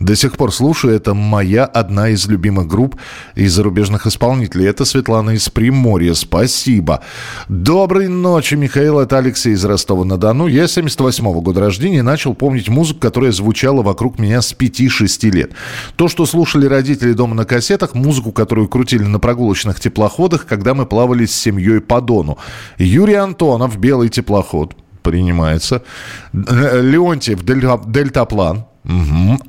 До 0.09 0.15
сих 0.15 0.37
пор 0.37 0.51
слушаю. 0.51 0.95
Это 0.95 1.13
моя 1.13 1.65
одна 1.65 2.09
из 2.09 2.27
любимых 2.27 2.65
групп 2.65 2.95
из 3.35 3.53
зарубежных 3.53 4.07
исполнителей. 4.07 4.67
Это 4.67 4.83
Светлана 4.83 5.35
из 5.35 5.47
Приморья. 5.49 6.15
Спасибо. 6.15 7.01
Доброй 7.47 8.07
ночи, 8.07 8.55
Михаил. 8.55 8.99
Это 8.99 9.19
Алексей 9.19 9.53
из 9.53 9.63
Ростова-на-Дону. 9.63 10.47
Я 10.47 10.67
78 10.67 11.23
-го 11.27 11.41
года 11.41 11.59
рождения 11.59 11.99
и 11.99 12.01
начал 12.01 12.33
помнить 12.33 12.69
музыку, 12.69 13.01
которая 13.01 13.31
звучала 13.31 13.83
вокруг 13.83 14.17
меня 14.17 14.41
с 14.41 14.51
5-6 14.51 15.29
лет. 15.29 15.51
То, 15.95 16.07
что 16.07 16.25
слушали 16.25 16.65
родители 16.65 17.13
дома 17.13 17.35
на 17.35 17.45
кассетах, 17.45 17.93
музыку, 17.93 18.31
которую 18.31 18.67
крутили 18.67 19.03
на 19.03 19.19
прогулочных 19.19 19.79
теплоходах, 19.79 20.47
когда 20.47 20.73
мы 20.73 20.87
плавали 20.87 21.27
с 21.27 21.35
семьей 21.35 21.81
по 21.81 22.01
Дону. 22.01 22.39
Юрий 22.79 23.13
Антонов, 23.13 23.77
«Белый 23.77 24.09
теплоход», 24.09 24.73
принимается. 25.03 25.83
Леонтьев, 26.33 27.43
«Дельтаплан». 27.43 28.68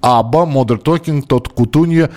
Аба, 0.02 0.44
Модер 0.44 0.78
Токинг, 0.78 1.26
Тот 1.26 1.48
Кутунья. 1.48 2.10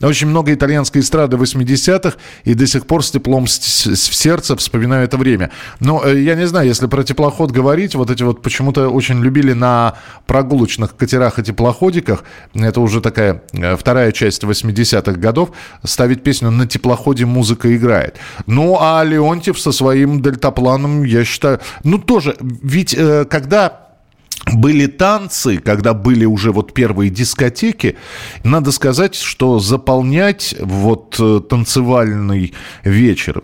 Очень 0.00 0.28
много 0.28 0.52
итальянской 0.52 1.02
эстрады 1.02 1.36
80-х. 1.36 2.16
И 2.44 2.54
до 2.54 2.66
сих 2.66 2.86
пор 2.86 3.04
с 3.04 3.10
теплом 3.10 3.46
в 3.46 3.50
сердце 3.50 4.56
вспоминаю 4.56 5.04
это 5.04 5.16
время. 5.16 5.50
Но 5.78 6.02
э, 6.04 6.20
я 6.20 6.34
не 6.34 6.46
знаю, 6.46 6.66
если 6.66 6.86
про 6.86 7.02
теплоход 7.02 7.50
говорить, 7.50 7.94
вот 7.94 8.10
эти 8.10 8.22
вот 8.22 8.42
почему-то 8.42 8.88
очень 8.88 9.20
любили 9.22 9.52
на 9.52 9.94
прогулочных 10.26 10.96
катерах 10.96 11.38
и 11.38 11.42
теплоходиках. 11.42 12.24
Это 12.54 12.80
уже 12.80 13.00
такая 13.00 13.42
э, 13.52 13.76
вторая 13.76 14.12
часть 14.12 14.42
80-х 14.42 15.12
годов. 15.12 15.50
Ставить 15.84 16.22
песню 16.22 16.50
«На 16.50 16.66
теплоходе 16.66 17.26
музыка 17.26 17.74
играет». 17.76 18.16
Ну, 18.46 18.78
а 18.80 19.02
Леонтьев 19.04 19.58
со 19.58 19.72
своим 19.72 20.22
дельтапланом, 20.22 21.04
я 21.04 21.24
считаю... 21.24 21.60
Ну, 21.84 21.98
тоже, 21.98 22.36
ведь 22.40 22.94
э, 22.94 23.26
когда 23.26 23.89
были 24.46 24.86
танцы, 24.86 25.58
когда 25.58 25.94
были 25.94 26.24
уже 26.24 26.52
вот 26.52 26.72
первые 26.72 27.10
дискотеки, 27.10 27.96
надо 28.42 28.72
сказать, 28.72 29.14
что 29.14 29.58
заполнять 29.58 30.54
вот 30.60 31.16
э, 31.18 31.40
танцевальный 31.48 32.54
вечер 32.82 33.42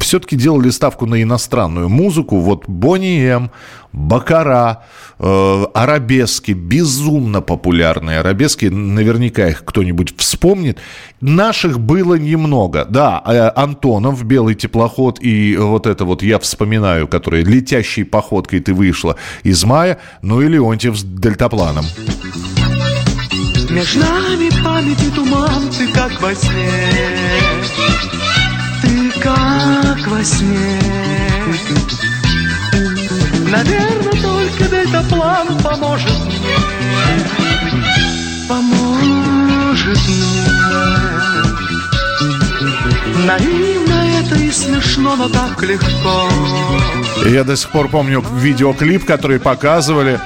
все-таки 0.00 0.36
делали 0.36 0.70
ставку 0.70 1.06
на 1.06 1.22
иностранную 1.22 1.88
музыку. 1.88 2.40
Вот 2.40 2.68
Бонни 2.68 3.24
М, 3.26 3.50
Бакара, 3.92 4.84
э, 5.18 5.64
арабески, 5.72 6.50
безумно 6.50 7.40
популярные 7.40 8.18
арабески, 8.18 8.66
наверняка 8.66 9.48
их 9.48 9.64
кто-нибудь 9.64 10.14
вспомнит. 10.16 10.78
Наших 11.20 11.78
было 11.78 12.16
немного. 12.16 12.84
Да, 12.84 13.22
э, 13.24 13.50
Антонов, 13.54 14.24
Белый 14.24 14.56
теплоход 14.56 15.18
и 15.22 15.56
вот 15.56 15.86
это 15.86 16.04
вот 16.04 16.22
я 16.22 16.38
вспоминаю, 16.38 17.06
которая 17.06 17.44
летящей 17.44 18.04
походкой 18.04 18.60
ты 18.60 18.74
вышла 18.74 19.16
из 19.44 19.64
мая, 19.64 19.93
ну 20.22 20.40
и 20.40 20.48
Леонтьев 20.48 20.96
с 20.96 21.02
дельтапланом. 21.02 21.86
Между 23.70 24.00
нами 24.00 24.50
памяти 24.62 25.10
туман, 25.14 25.68
ты 25.70 25.88
как 25.88 26.20
во 26.20 26.34
сне, 26.34 26.70
ты 28.82 29.10
как 29.20 30.06
во 30.06 30.22
сне. 30.22 30.80
Наверное, 33.50 34.22
только 34.22 34.64
дельтаплан 34.70 35.58
поможет 35.62 36.24
мне, 36.26 36.56
поможет 38.48 39.98
мне. 40.08 40.44
Наивно 43.26 44.03
это 44.34 44.52
смешно, 44.52 45.16
но 45.16 45.28
так 45.28 45.62
легко. 45.62 46.28
Я 47.26 47.44
до 47.44 47.56
сих 47.56 47.70
пор 47.70 47.88
помню 47.88 48.24
видеоклип, 48.34 49.04
который 49.04 49.38
показывали 49.38 50.20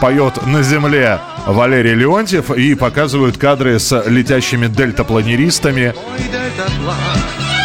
поет 0.00 0.46
на 0.46 0.62
земле 0.62 1.20
Валерий 1.46 1.94
Леонтьев 1.94 2.50
и 2.50 2.74
показывают 2.74 3.36
кадры 3.38 3.78
с 3.78 4.02
летящими 4.06 4.66
дельтапланеристами. 4.66 5.94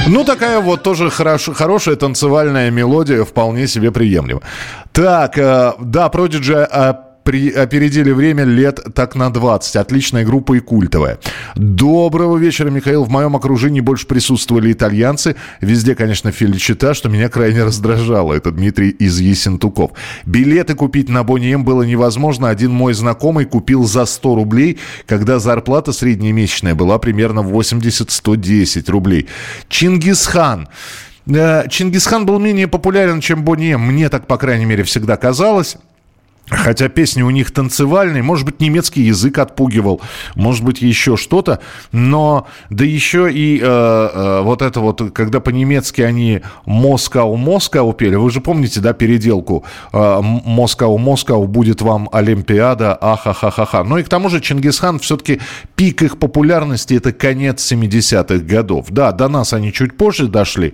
Ну, 0.08 0.24
такая 0.24 0.60
вот 0.60 0.84
тоже 0.84 1.10
хорош, 1.10 1.50
хорошая 1.54 1.96
танцевальная 1.96 2.72
мелодия, 2.72 3.24
вполне 3.25 3.68
себе 3.68 3.92
приемлема. 3.92 4.42
Так, 4.94 5.38
э, 5.38 5.74
да, 5.80 6.08
Prodigy 6.08 6.56
э, 6.56 6.94
при, 7.28 7.52
опередили 7.52 8.12
время 8.12 8.46
лет 8.46 8.80
так 8.96 9.14
на 9.16 9.30
20. 9.30 9.76
Отличная 9.76 10.24
группа 10.24 10.54
и 10.54 10.60
культовая. 10.62 11.20
Доброго 11.58 12.38
вечера, 12.38 12.70
Михаил. 12.70 13.04
В 13.04 13.10
моем 13.10 13.36
окружении 13.36 13.82
больше 13.82 14.08
присутствовали 14.08 14.72
итальянцы. 14.72 15.36
Везде, 15.60 15.94
конечно, 15.94 16.32
феличита, 16.32 16.94
что 16.94 17.10
меня 17.10 17.28
крайне 17.28 17.66
раздражало. 17.66 18.32
Это 18.32 18.52
Дмитрий 18.52 18.92
из 18.92 19.20
Есентуков. 19.20 19.92
Билеты 20.26 20.74
купить 20.74 21.10
на 21.10 21.24
Бонни 21.24 21.54
было 21.56 21.84
невозможно. 21.84 22.48
Один 22.48 22.72
мой 22.72 22.94
знакомый 22.94 23.44
купил 23.44 23.84
за 23.84 24.06
100 24.06 24.36
рублей, 24.36 24.80
когда 25.06 25.40
зарплата 25.40 25.92
среднемесячная 25.92 26.76
была 26.76 26.98
примерно 26.98 27.42
80-110 27.42 28.90
рублей. 28.90 29.28
Чингисхан. 29.68 30.70
Э, 31.26 31.68
Чингисхан 31.68 32.26
был 32.26 32.40
менее 32.40 32.70
популярен, 32.70 33.20
чем 33.20 33.44
Бонни 33.44 33.76
Мне 33.76 34.08
так, 34.08 34.28
по 34.28 34.38
крайней 34.38 34.66
мере, 34.66 34.86
всегда 34.86 35.18
казалось. 35.18 35.76
Хотя 36.50 36.88
песни 36.88 37.22
у 37.24 37.30
них 37.30 37.51
танцевальные, 37.51 38.24
может 38.24 38.46
быть, 38.46 38.62
немецкий 38.62 39.01
язык 39.01 39.38
отпугивал, 39.38 40.01
может 40.36 40.63
быть, 40.63 40.82
еще 40.82 41.18
что-то, 41.18 41.60
но 41.92 42.48
да 42.70 42.86
еще 42.86 43.30
и 43.30 43.60
э, 43.62 43.63
э, 43.63 44.42
вот 44.44 44.62
это 44.62 44.80
вот, 44.80 45.12
когда 45.13 45.42
по-немецки 45.42 46.01
они 46.01 46.42
«Москау, 46.66 47.36
Москау» 47.36 47.92
пели, 47.92 48.16
вы 48.16 48.32
же 48.32 48.39
помните, 48.39 48.80
да, 48.80 48.94
переделку 48.94 49.66
э, 49.92 50.22
«Москау, 50.22 50.98
Москау, 50.98 51.48
будет 51.48 51.82
вам 51.82 52.08
Олимпиада, 52.13 52.96
ахахахаха». 52.96 53.84
Ну 53.84 53.98
и 53.98 54.04
к 54.04 54.10
тому 54.10 54.30
же 54.30 54.39
Чингисхан 54.39 55.00
все-таки 55.00 55.42
пик 55.75 56.01
их 56.01 56.18
популярности– 56.18 56.94
это 56.96 57.12
конец 57.12 57.70
70-х 57.70 58.46
годов. 58.46 58.86
Да, 58.89 59.12
до 59.12 59.27
нас 59.27 59.51
они 59.51 59.74
чуть 59.74 59.98
позже 59.98 60.27
дошли. 60.27 60.74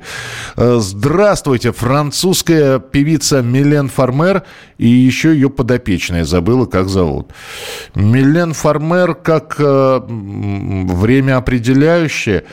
Э, 0.56 0.78
здравствуйте, 0.80 1.72
французская 1.72 2.78
певица 2.78 3.42
Милен 3.42 3.90
Фармер 3.90 4.44
и 4.78 4.88
еще 4.88 5.34
ее 5.34 5.50
подопечная, 5.64 6.26
забыла, 6.26 6.66
как 6.66 6.90
зовут. 6.90 7.32
Милен 7.96 8.54
Фармер 8.54 9.16
как 9.16 9.56
э, 9.60 10.02
время 10.08 11.38
определяющее. 11.38 12.44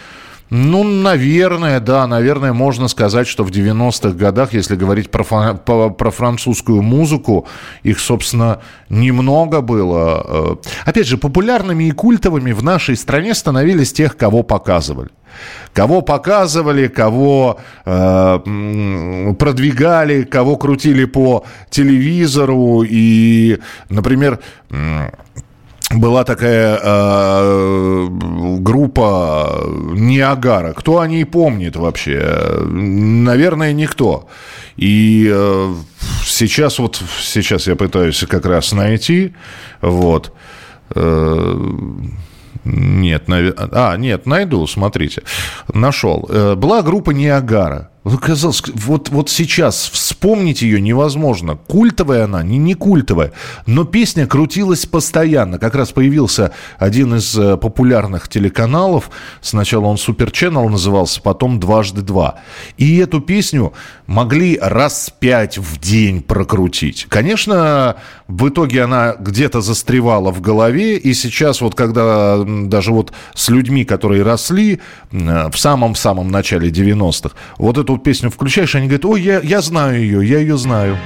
Ну, 0.51 0.83
наверное, 0.83 1.79
да, 1.79 2.07
наверное, 2.09 2.53
можно 2.53 2.89
сказать, 2.89 3.29
что 3.29 3.45
в 3.45 3.51
90-х 3.51 4.17
годах, 4.17 4.53
если 4.53 4.75
говорить 4.75 5.09
про, 5.09 5.25
про, 5.55 5.91
про 5.91 6.11
французскую 6.11 6.83
музыку, 6.83 7.47
их, 7.85 8.01
собственно, 8.01 8.61
немного 8.89 9.61
было. 9.61 10.59
Э, 10.85 10.89
опять 10.91 11.07
же, 11.07 11.19
популярными 11.19 11.85
и 11.85 11.93
культовыми 11.93 12.51
в 12.51 12.65
нашей 12.65 12.97
стране 12.97 13.35
становились 13.35 13.93
тех, 13.93 14.17
кого 14.17 14.43
показывали. 14.43 15.11
Кого 15.73 16.03
показывали, 16.03 16.89
кого 16.89 17.61
э, 17.85 18.39
продвигали, 19.39 20.25
кого 20.25 20.57
крутили 20.57 21.05
по 21.05 21.45
телевизору. 21.71 22.83
И, 22.83 23.59
например, 23.89 24.41
была 25.91 26.25
такая 26.25 26.79
э, 26.81 28.09
группа 28.61 29.61
Ниагара. 29.93 30.73
Кто 30.73 31.01
о 31.01 31.09
ней 31.09 31.25
помнит 31.25 31.77
вообще? 31.77 32.65
Наверное, 32.67 33.73
никто. 33.73 34.29
И 34.77 35.29
э, 35.33 35.75
сейчас 36.25 36.79
вот 36.79 37.03
сейчас 37.21 37.67
я 37.67 37.75
пытаюсь 37.75 38.25
как 38.29 38.47
раз 38.47 38.73
найти. 38.73 39.35
Вот. 39.81 40.33
Э, 40.95 41.57
нет, 42.65 43.29
нав... 43.29 43.55
а, 43.57 43.97
нет, 43.97 44.27
найду, 44.27 44.67
смотрите. 44.67 45.23
Нашел. 45.73 46.27
Э, 46.29 46.55
была 46.55 46.83
группа 46.83 47.11
Ниагара. 47.11 47.90
Казалось, 48.03 48.63
вот, 48.75 49.11
вот 49.11 49.29
сейчас 49.29 49.91
вспомнить 49.91 50.63
ее 50.63 50.81
невозможно. 50.81 51.57
Культовая 51.57 52.25
она, 52.25 52.43
не, 52.43 52.57
не 52.57 52.73
культовая. 52.73 53.33
Но 53.67 53.85
песня 53.85 54.27
крутилась 54.27 54.87
постоянно. 54.87 55.59
Как 55.59 55.75
раз 55.75 55.93
появился 55.93 56.53
один 56.79 57.17
из 57.17 57.37
э, 57.39 57.59
популярных 57.59 58.29
телеканалов. 58.29 59.11
Сначала 59.43 59.85
он 59.85 59.97
Super 59.97 60.31
Channel 60.31 60.67
назывался, 60.71 61.21
потом 61.21 61.61
«Дважды 61.61 62.01
два». 62.01 62.37
И 62.79 62.97
эту 62.97 63.21
песню 63.21 63.75
могли 64.07 64.59
раз 64.59 65.13
пять 65.19 65.59
в 65.59 65.79
день 65.79 66.23
прокрутить. 66.23 67.07
Конечно, 67.11 67.97
в 68.29 68.49
итоге 68.49 68.85
она 68.85 69.15
где-то 69.19 69.61
застревала 69.61 70.33
в 70.33 70.41
голове. 70.41 70.97
И 70.97 71.13
сейчас 71.13 71.61
вот 71.61 71.75
когда 71.75 72.43
даже 72.47 72.93
вот 72.93 73.13
с 73.35 73.51
людьми, 73.51 73.85
которые 73.85 74.23
росли 74.23 74.81
э, 75.13 75.51
в 75.51 75.59
самом-самом 75.59 76.31
начале 76.31 76.71
90-х, 76.71 77.37
вот 77.59 77.77
эту 77.77 77.90
эту 77.91 78.03
песню 78.03 78.31
включаешь, 78.31 78.75
они 78.75 78.87
говорят, 78.87 79.05
ой, 79.05 79.23
я, 79.23 79.41
я 79.41 79.61
знаю 79.61 80.01
ее, 80.01 80.27
я 80.27 80.39
ее 80.39 80.57
знаю. 80.57 80.97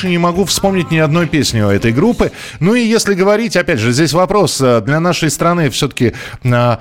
Больше 0.00 0.08
не 0.08 0.18
могу 0.18 0.46
вспомнить 0.46 0.90
ни 0.90 0.96
одной 0.96 1.26
песни 1.26 1.60
у 1.60 1.68
этой 1.68 1.92
группы. 1.92 2.32
Ну 2.58 2.74
и 2.74 2.80
если 2.80 3.12
говорить, 3.12 3.56
опять 3.56 3.78
же, 3.78 3.92
здесь 3.92 4.14
вопрос 4.14 4.58
э, 4.60 4.80
для 4.80 4.98
нашей 4.98 5.30
страны 5.30 5.68
все-таки 5.68 6.14
а, 6.44 6.80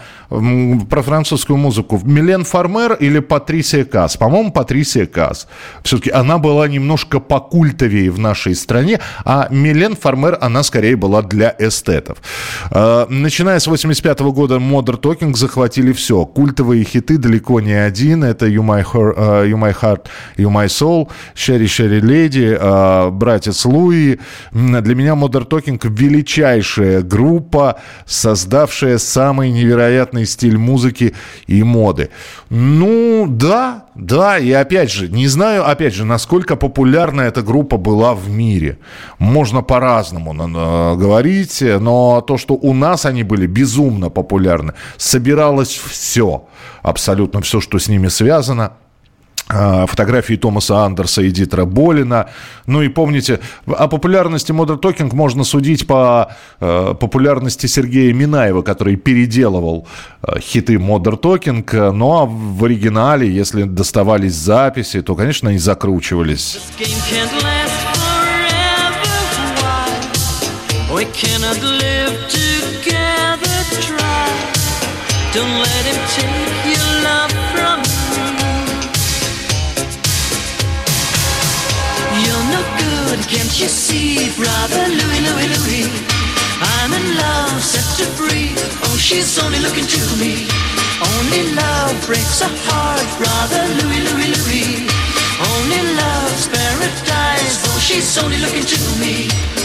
про 0.90 1.02
французскую 1.02 1.58
музыку. 1.58 2.00
Милен 2.04 2.46
Фармер 2.46 2.94
или 2.94 3.20
Патрисия 3.20 3.84
Касс? 3.84 4.16
По-моему, 4.16 4.52
Патрисия 4.52 5.06
Касс. 5.06 5.48
Все-таки 5.84 6.12
она 6.12 6.38
была 6.38 6.68
немножко 6.70 7.20
покультовее 7.20 8.10
в 8.10 8.20
нашей 8.20 8.56
стране, 8.56 9.00
а 9.26 9.48
Милен 9.50 9.98
Фармер, 9.98 10.38
она 10.40 10.64
скорее 10.64 10.96
была 10.96 11.22
для 11.22 11.54
эстетов. 11.60 12.20
А, 12.72 13.06
начиная 13.10 13.60
с 13.60 13.68
85 13.68 14.20
года 14.20 14.56
Modern 14.56 15.02
Talking 15.02 15.36
захватили 15.36 15.92
все. 15.92 16.26
Культовые 16.26 16.86
хиты 16.86 17.18
далеко 17.18 17.60
не 17.60 17.74
один. 17.74 18.24
Это 18.24 18.48
You 18.48 18.62
My, 18.62 18.86
Heart, 18.86 19.50
you 19.50 19.58
My 19.58 19.76
Heart, 19.78 20.06
You 20.38 20.50
My 20.50 20.68
Soul, 20.68 21.10
Sherry 21.36 21.66
Sherry 21.66 22.02
Lady, 22.02 23.09
братец 23.12 23.66
Луи. 23.66 24.20
Для 24.52 24.96
меня 24.96 25.14
Modern 25.14 25.48
Talking 25.48 25.80
величайшая 25.84 27.02
группа, 27.02 27.80
создавшая 28.06 28.98
самый 28.98 29.52
невероятный 29.52 30.26
стиль 30.26 30.58
музыки 30.58 31.16
и 31.48 31.64
моды. 31.64 32.10
Ну, 32.50 33.26
да, 33.28 33.86
да, 33.96 34.38
и 34.38 34.52
опять 34.52 34.92
же, 34.92 35.08
не 35.10 35.28
знаю, 35.28 35.70
опять 35.70 35.94
же, 35.94 36.06
насколько 36.06 36.56
популярна 36.56 37.22
эта 37.22 37.42
группа 37.42 37.78
была 37.78 38.14
в 38.14 38.30
мире. 38.30 38.80
Можно 39.20 39.62
по-разному 39.62 40.34
говорить, 40.98 41.62
но 41.62 42.22
то, 42.22 42.38
что 42.38 42.54
у 42.54 42.74
нас 42.74 43.06
они 43.06 43.24
были 43.24 43.48
безумно 43.48 44.10
популярны, 44.10 44.74
собиралось 44.98 45.76
все, 45.76 46.46
абсолютно 46.82 47.42
все, 47.42 47.62
что 47.62 47.80
с 47.80 47.88
ними 47.88 48.08
связано– 48.08 48.74
фотографии 49.50 50.36
Томаса 50.36 50.86
Андерса 50.86 51.22
и 51.24 51.32
Дитера 51.32 51.66
Болина. 51.66 52.30
Ну 52.68 52.82
и 52.82 52.88
помните, 52.88 53.40
о 53.66 53.88
популярности 53.88 54.52
Modern 54.52 54.80
Talking 54.80 55.14
можно 55.16 55.44
судить 55.44 55.88
по 55.88 56.32
э, 56.60 56.94
популярности 57.00 57.66
Сергея 57.66 58.14
Минаева, 58.14 58.62
который 58.62 58.96
переделывал 58.96 59.88
э, 60.22 60.40
хиты 60.40 60.76
Modern 60.76 61.20
Talking. 61.20 61.92
Ну 61.92 62.18
а 62.18 62.26
в 62.26 62.64
оригинале, 62.64 63.28
если 63.28 63.64
доставались 63.64 64.36
записи, 64.36 65.02
то, 65.02 65.16
конечно, 65.16 65.50
они 65.50 65.58
закручивались. 65.58 66.60
Don't 71.62 71.79
you 83.62 83.68
see, 83.68 84.32
brother 84.38 84.88
Louie, 84.88 85.20
Louie, 85.20 85.50
Louie? 85.52 85.92
I'm 86.62 86.94
in 86.94 87.18
love, 87.18 87.62
set 87.62 87.84
to 88.00 88.06
free. 88.16 88.56
Oh, 88.88 88.96
she's 88.98 89.38
only 89.38 89.60
looking 89.60 89.86
to 89.86 90.02
me. 90.16 90.48
Only 91.04 91.52
love 91.52 91.92
breaks 92.06 92.40
a 92.40 92.48
heart, 92.48 93.04
brother 93.20 93.64
Louie, 93.80 94.00
Louie, 94.08 94.32
Louie. 94.32 94.88
Only 95.44 95.82
love's 95.92 96.48
paradise. 96.48 97.60
Oh, 97.68 97.80
she's 97.84 98.18
only 98.18 98.38
looking 98.38 98.64
to 98.64 98.80
me. 99.02 99.59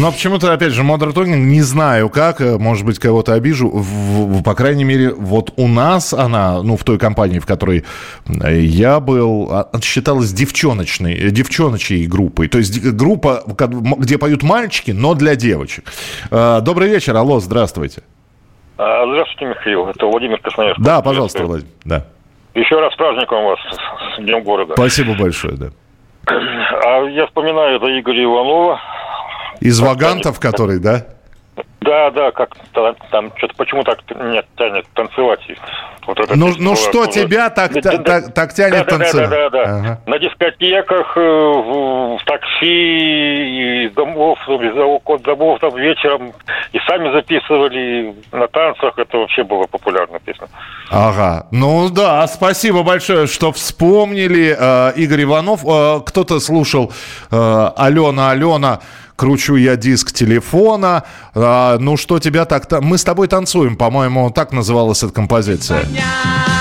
Но 0.00 0.12
почему-то, 0.12 0.50
опять 0.54 0.72
же, 0.72 0.82
Modern 0.82 1.12
Talking, 1.12 1.36
не 1.36 1.60
знаю 1.60 2.08
как, 2.08 2.40
э, 2.40 2.56
может 2.56 2.86
быть, 2.86 2.98
кого-то 2.98 3.34
обижу. 3.34 3.68
В, 3.68 4.38
в, 4.38 4.42
по 4.42 4.54
крайней 4.54 4.84
мере, 4.84 5.10
вот 5.10 5.52
у 5.58 5.68
нас 5.68 6.14
она, 6.14 6.62
ну, 6.62 6.78
в 6.78 6.84
той 6.84 6.98
компании, 6.98 7.38
в 7.38 7.44
которой 7.44 7.84
э, 8.42 8.60
я 8.60 8.98
был, 8.98 9.48
а, 9.50 9.68
считалась 9.82 10.32
девчоночной, 10.32 11.14
э, 11.14 11.30
девчоночей 11.30 12.06
группой. 12.06 12.48
То 12.48 12.56
есть 12.56 12.82
группа, 12.82 13.42
где 13.98 14.16
поют 14.16 14.42
мальчики, 14.42 14.90
но 14.90 15.14
для 15.14 15.36
девочек. 15.36 15.84
Добрый 16.30 16.88
вечер, 16.88 17.14
алло, 17.16 17.38
здравствуйте. 17.40 18.02
А, 18.78 19.04
здравствуйте, 19.06 19.50
Михаил. 19.50 19.86
Это 19.88 20.06
Владимир 20.06 20.38
Красноярский. 20.38 20.82
Да, 20.82 21.02
пожалуйста, 21.02 21.44
Владимир. 21.44 21.72
Да. 21.84 22.06
Еще 22.54 22.80
раз 22.80 22.94
праздником 22.96 23.44
вас 23.44 23.58
с 24.16 24.22
Днем 24.22 24.42
города. 24.44 24.72
Спасибо 24.72 25.14
большое, 25.14 25.56
да. 25.56 25.66
А 26.26 27.04
я 27.04 27.26
вспоминаю 27.26 27.76
это 27.76 27.86
Игоря 28.00 28.24
Иванова. 28.24 28.80
Из 29.60 29.80
Вагантов, 29.80 30.40
который, 30.40 30.78
да? 30.78 31.06
Да, 31.80 32.10
да, 32.10 32.30
как 32.30 32.50
там 33.10 33.32
что-то 33.36 33.54
почему 33.56 33.82
так 33.84 33.98
нет, 34.22 34.46
тянет 34.56 34.86
танцевать. 34.94 35.40
Вот 36.06 36.20
это 36.20 36.36
ну, 36.36 36.54
ну 36.58 36.76
что 36.76 37.06
тоже. 37.06 37.24
тебя 37.24 37.48
так, 37.48 37.72
да, 37.72 37.80
так, 37.80 38.02
да, 38.02 38.20
так 38.20 38.52
тянет 38.52 38.84
да, 38.86 38.98
танцевать? 38.98 39.30
Да, 39.30 39.48
да, 39.48 39.50
да. 39.50 39.64
да. 39.64 39.78
Ага. 39.78 40.00
На 40.06 40.18
дискотеках, 40.18 41.16
э, 41.16 41.20
в, 41.20 42.18
в 42.18 42.24
такси, 42.26 43.86
из 43.86 43.92
домов, 43.92 44.38
из 44.46 44.76
от 45.06 45.22
домов 45.22 45.58
там 45.60 45.74
вечером. 45.74 46.32
И 46.72 46.78
сами 46.86 47.12
записывали 47.12 48.14
на 48.30 48.46
танцах. 48.48 48.98
Это 48.98 49.16
вообще 49.16 49.42
была 49.42 49.66
популярная 49.66 50.20
песня. 50.20 50.48
Ага. 50.90 51.46
Ну 51.50 51.88
да, 51.88 52.26
спасибо 52.26 52.82
большое, 52.82 53.26
что 53.26 53.52
вспомнили. 53.52 54.54
Э, 54.58 54.92
Игорь 54.96 55.22
Иванов. 55.22 55.64
Э, 55.64 56.00
кто-то 56.04 56.40
слушал 56.40 56.92
Алена, 57.30 58.30
Алена 58.30 58.80
кручу 59.20 59.56
я 59.56 59.76
диск 59.76 60.12
телефона. 60.12 61.02
А, 61.34 61.76
ну 61.78 61.98
что 61.98 62.18
тебя 62.18 62.46
так... 62.46 62.70
Мы 62.80 62.96
с 62.96 63.04
тобой 63.04 63.28
танцуем, 63.28 63.76
по-моему, 63.76 64.30
так 64.30 64.52
называлась 64.52 65.02
эта 65.02 65.12
композиция. 65.12 65.80
этот 65.80 66.59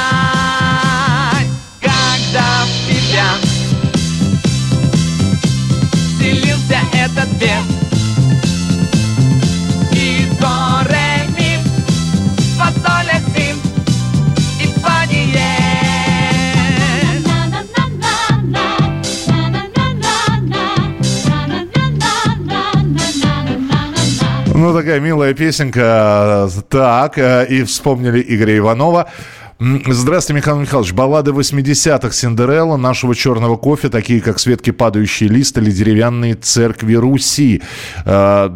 Ну, 24.60 24.74
такая 24.74 25.00
милая 25.00 25.34
песенка. 25.34 26.50
Так, 26.68 27.18
э, 27.18 27.46
и 27.46 27.64
вспомнили 27.64 28.22
Игоря 28.28 28.58
Иванова. 28.58 29.10
Здравствуйте, 29.62 30.38
Михаил 30.38 30.62
Михайлович. 30.62 30.94
Баллады 30.94 31.32
80-х 31.32 32.14
Синдерелла, 32.14 32.78
нашего 32.78 33.14
черного 33.14 33.58
кофе, 33.58 33.90
такие 33.90 34.22
как 34.22 34.40
«Светки 34.40 34.72
падающий 34.72 35.28
лист» 35.28 35.58
или 35.58 35.70
«Деревянные 35.70 36.36
церкви 36.36 36.94
Руси». 36.94 37.62
А, 38.06 38.48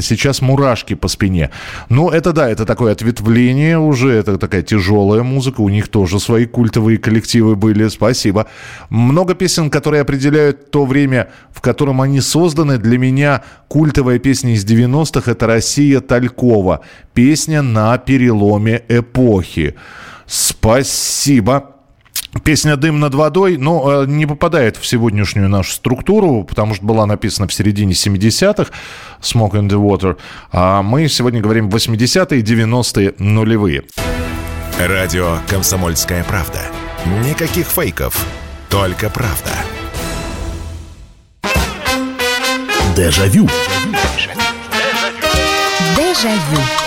сейчас 0.00 0.40
мурашки 0.40 0.94
по 0.94 1.08
спине. 1.08 1.50
Ну, 1.90 2.08
это 2.08 2.32
да, 2.32 2.48
это 2.48 2.64
такое 2.64 2.92
ответвление 2.92 3.78
уже, 3.78 4.10
это 4.12 4.38
такая 4.38 4.62
тяжелая 4.62 5.22
музыка. 5.22 5.60
У 5.60 5.68
них 5.68 5.88
тоже 5.88 6.18
свои 6.18 6.46
культовые 6.46 6.96
коллективы 6.96 7.54
были. 7.54 7.88
Спасибо. 7.88 8.46
Много 8.88 9.34
песен, 9.34 9.68
которые 9.68 10.00
определяют 10.00 10.70
то 10.70 10.86
время, 10.86 11.28
в 11.52 11.60
котором 11.60 12.00
они 12.00 12.22
созданы. 12.22 12.78
Для 12.78 12.96
меня 12.96 13.42
культовая 13.68 14.18
песня 14.18 14.54
из 14.54 14.64
90-х– 14.64 15.30
это 15.32 15.46
«Россия 15.46 16.00
Талькова». 16.00 16.80
Песня 17.12 17.60
на 17.60 17.98
переломе 17.98 18.82
эпохи. 18.88 19.74
Спасибо. 20.26 21.76
Песня 22.44 22.76
«Дым 22.76 23.00
над 23.00 23.14
водой», 23.14 23.56
ну, 23.56 24.02
э, 24.02 24.06
не 24.06 24.26
попадает 24.26 24.76
в 24.76 24.86
сегодняшнюю 24.86 25.48
нашу 25.48 25.72
структуру, 25.72 26.44
потому 26.44 26.74
что 26.74 26.84
была 26.84 27.06
написана 27.06 27.48
в 27.48 27.52
середине 27.52 27.94
70-х, 27.94 28.70
«Smoke 29.20 29.52
in 29.52 29.68
the 29.68 29.80
Water», 29.80 30.18
а 30.52 30.82
мы 30.82 31.08
сегодня 31.08 31.40
говорим 31.40 31.68
80-е, 31.68 32.42
90-е, 32.42 33.14
нулевые. 33.18 33.84
Радио 34.78 35.38
«Комсомольская 35.48 36.24
правда». 36.24 36.60
Никаких 37.24 37.66
фейков, 37.66 38.26
только 38.68 39.08
правда. 39.08 39.52
Дежавю. 42.96 43.48
Дежавю. 45.96 46.85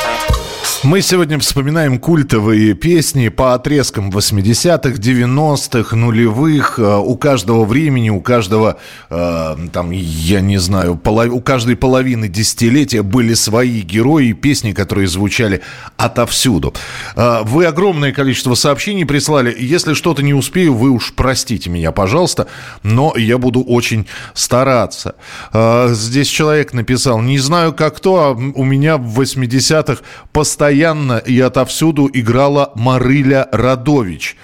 Мы 0.81 1.01
сегодня 1.01 1.37
вспоминаем 1.39 1.99
культовые 1.99 2.73
песни 2.73 3.27
по 3.27 3.53
отрезкам 3.53 4.11
80-х, 4.11 4.91
90-х, 4.91 5.93
нулевых. 5.93 6.79
Э, 6.79 6.95
у 6.95 7.17
каждого 7.17 7.65
времени, 7.65 8.09
у 8.09 8.21
каждого, 8.21 8.77
э, 9.09 9.57
там, 9.73 9.91
я 9.91 10.39
не 10.39 10.57
знаю, 10.57 10.95
полов... 10.95 11.33
у 11.33 11.41
каждой 11.41 11.75
половины 11.75 12.29
десятилетия 12.29 13.01
были 13.01 13.33
свои 13.33 13.81
герои 13.81 14.27
и 14.27 14.33
песни, 14.33 14.71
которые 14.71 15.09
звучали 15.09 15.59
отовсюду. 15.97 16.73
Э, 17.17 17.41
вы 17.43 17.65
огромное 17.65 18.13
количество 18.13 18.53
сообщений 18.53 19.05
прислали. 19.05 19.53
Если 19.59 19.93
что-то 19.93 20.23
не 20.23 20.33
успею, 20.33 20.75
вы 20.75 20.91
уж 20.91 21.11
простите 21.13 21.69
меня, 21.69 21.91
пожалуйста, 21.91 22.47
но 22.83 23.17
я 23.17 23.37
буду 23.37 23.61
очень 23.61 24.07
стараться. 24.33 25.15
Здесь 25.53 26.27
человек 26.27 26.71
написал, 26.71 27.21
не 27.21 27.37
знаю 27.37 27.73
как 27.73 27.97
кто, 27.97 28.15
а 28.23 28.31
у 28.31 28.63
меня 28.63 28.95
в 28.95 29.19
80-х 29.19 30.01
постоянно 30.31 30.68
постоянно 30.69 31.17
и 31.17 31.39
отовсюду 31.39 32.09
играла 32.13 32.71
Марыля 32.75 33.47
Радович. 33.51 34.35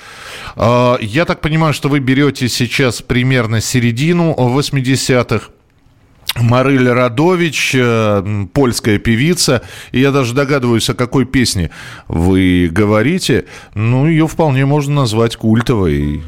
А, 0.56 0.98
я 1.00 1.26
так 1.26 1.40
понимаю, 1.40 1.72
что 1.72 1.88
вы 1.88 2.00
берете 2.00 2.50
сейчас 2.50 3.04
примерно 3.04 3.62
середину 3.62 4.34
80-х. 4.36 5.50
Марыля 6.38 6.96
Радович, 6.96 7.76
э, 7.76 8.46
польская 8.54 8.98
певица. 8.98 9.62
И 9.92 10.00
я 10.00 10.12
даже 10.12 10.34
догадываюсь, 10.34 10.90
о 10.90 10.96
какой 10.96 11.26
песне 11.26 11.70
вы 12.08 12.70
говорите. 12.72 13.46
Ну, 13.76 14.08
ее 14.08 14.28
вполне 14.28 14.66
можно 14.66 15.02
назвать 15.02 15.36
культовой. 15.36 16.24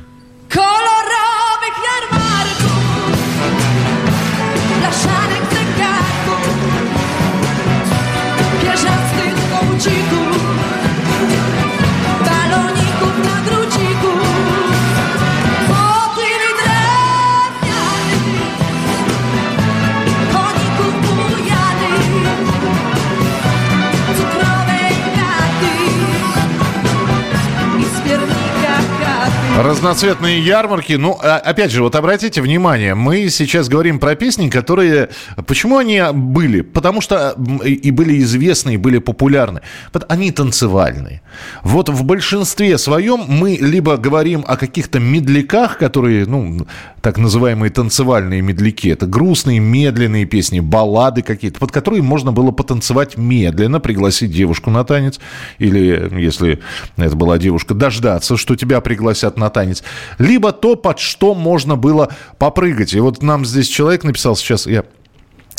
Разноцветные 29.57 30.39
ярмарки. 30.39 30.93
Ну, 30.93 31.17
а, 31.19 31.37
опять 31.37 31.71
же, 31.71 31.81
вот 31.81 31.95
обратите 31.95 32.41
внимание, 32.41 32.93
мы 32.93 33.27
сейчас 33.29 33.67
говорим 33.69 33.99
про 33.99 34.13
песни, 34.15 34.49
которые... 34.49 35.09
Почему 35.47 35.77
они 35.77 35.99
были? 36.13 36.61
Потому 36.61 37.01
что 37.01 37.35
и 37.65 37.89
были 37.89 38.19
известны, 38.19 38.75
и 38.75 38.77
были 38.77 38.99
популярны. 38.99 39.61
Они 40.09 40.31
танцевальные. 40.31 41.21
Вот 41.63 41.89
в 41.89 42.03
большинстве 42.03 42.77
своем 42.77 43.25
мы 43.27 43.57
либо 43.59 43.97
говорим 43.97 44.45
о 44.47 44.57
каких-то 44.57 44.99
медляках, 44.99 45.79
которые, 45.79 46.27
ну, 46.27 46.67
так 47.07 47.19
называемые 47.19 47.69
танцевальные 47.69 48.41
медляки. 48.41 48.89
Это 48.89 49.07
грустные, 49.07 49.59
медленные 49.59 50.25
песни, 50.25 50.59
баллады 50.59 51.21
какие-то, 51.21 51.57
под 51.57 51.71
которые 51.71 52.01
можно 52.01 52.33
было 52.33 52.51
потанцевать 52.51 53.15
медленно, 53.15 53.79
пригласить 53.79 54.33
девушку 54.33 54.71
на 54.71 54.83
танец. 54.83 55.17
Или, 55.57 56.11
если 56.21 56.59
это 56.97 57.15
была 57.15 57.37
девушка, 57.37 57.73
дождаться, 57.73 58.35
что 58.35 58.57
тебя 58.57 58.81
пригласят 58.81 59.37
на 59.37 59.49
танец, 59.49 59.83
либо 60.19 60.51
то, 60.51 60.75
под 60.75 60.99
что 60.99 61.33
можно 61.33 61.77
было 61.77 62.13
попрыгать. 62.39 62.93
И 62.93 62.99
вот 62.99 63.23
нам 63.23 63.45
здесь 63.45 63.69
человек 63.69 64.03
написал 64.03 64.35
сейчас, 64.35 64.67
я 64.67 64.83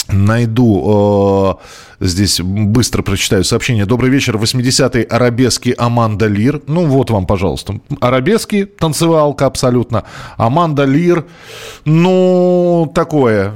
найду 0.08 1.58
э, 2.00 2.06
здесь 2.06 2.40
быстро 2.40 3.02
прочитаю 3.02 3.44
сообщение. 3.44 3.86
Добрый 3.86 4.10
вечер. 4.10 4.36
80-й 4.36 5.02
арабески 5.02 5.74
Аманда 5.76 6.26
Лир. 6.26 6.62
Ну 6.66 6.86
вот 6.86 7.10
вам, 7.10 7.26
пожалуйста. 7.26 7.80
Арабески, 8.00 8.64
танцевалка 8.64 9.46
абсолютно. 9.46 10.04
Аманда 10.36 10.84
Лир, 10.84 11.26
ну, 11.84 12.90
такое, 12.94 13.54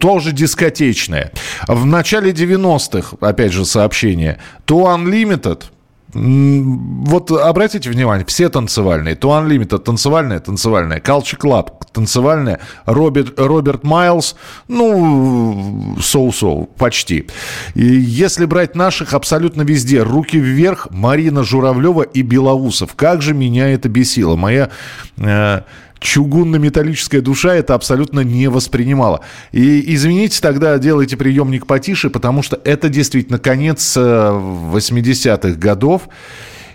тоже 0.00 0.32
дискотечное. 0.32 1.32
В 1.68 1.84
начале 1.84 2.32
90-х, 2.32 3.16
опять 3.20 3.52
же, 3.52 3.64
сообщение. 3.64 4.38
To 4.66 4.84
Unlimited– 4.96 5.64
вот 6.16 7.30
обратите 7.30 7.90
внимание, 7.90 8.24
все 8.26 8.48
танцевальные. 8.48 9.16
То 9.16 9.30
Unlimited 9.30 9.80
танцевальная, 9.80 10.40
танцевальная. 10.40 11.00
Culture 11.00 11.38
Club 11.38 11.72
танцевальная. 11.92 12.60
Роберт, 12.86 13.38
Роберт 13.38 13.84
Майлз, 13.84 14.36
ну, 14.68 15.96
соу-соу, 16.00 16.68
почти. 16.76 17.26
И 17.74 17.84
если 17.84 18.46
брать 18.46 18.74
наших 18.74 19.14
абсолютно 19.14 19.62
везде, 19.62 20.02
руки 20.02 20.38
вверх, 20.38 20.88
Марина 20.90 21.44
Журавлева 21.44 22.02
и 22.02 22.22
Белоусов. 22.22 22.94
Как 22.94 23.22
же 23.22 23.34
меня 23.34 23.68
это 23.68 23.88
бесило. 23.88 24.36
Моя... 24.36 24.70
Э, 25.18 25.62
чугунно-металлическая 25.98 27.20
душа 27.20 27.54
это 27.54 27.74
абсолютно 27.74 28.20
не 28.20 28.48
воспринимала. 28.48 29.20
И 29.52 29.94
извините, 29.94 30.40
тогда 30.40 30.78
делайте 30.78 31.16
приемник 31.16 31.66
потише, 31.66 32.10
потому 32.10 32.42
что 32.42 32.60
это 32.64 32.88
действительно 32.88 33.38
конец 33.38 33.96
80-х 33.96 35.48
э, 35.48 35.52
годов. 35.52 36.08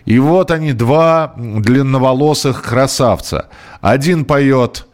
И 0.05 0.17
вот 0.17 0.51
они, 0.51 0.73
два 0.73 1.33
длинноволосых 1.37 2.63
красавца. 2.63 3.49
Один 3.81 4.25
поет 4.25 4.87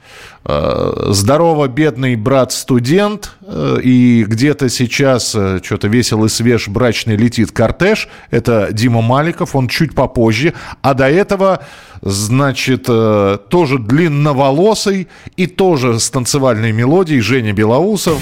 здорово, 0.46 1.68
бедный 1.68 2.16
брат-студент, 2.16 3.34
э, 3.42 3.80
и 3.84 4.24
где-то 4.24 4.70
сейчас 4.70 5.36
э, 5.36 5.60
что-то 5.64 5.88
весел 5.88 6.24
и 6.24 6.30
свеж 6.30 6.70
брачный 6.70 7.18
летит 7.18 7.52
кортеж. 7.52 8.08
Это 8.32 8.70
Дима 8.72 9.02
Маликов, 9.02 9.56
он 9.56 9.68
чуть 9.68 9.94
попозже. 9.94 10.54
А 10.82 10.94
до 10.94 11.10
этого, 11.10 11.64
значит, 12.02 12.84
тоже 12.86 13.80
длинноволосый 13.80 15.08
и 15.36 15.48
тоже 15.48 16.00
с 16.00 16.10
танцевальной 16.10 16.72
мелодией 16.72 17.20
Женя 17.20 17.54
Белоусов. 17.54 18.22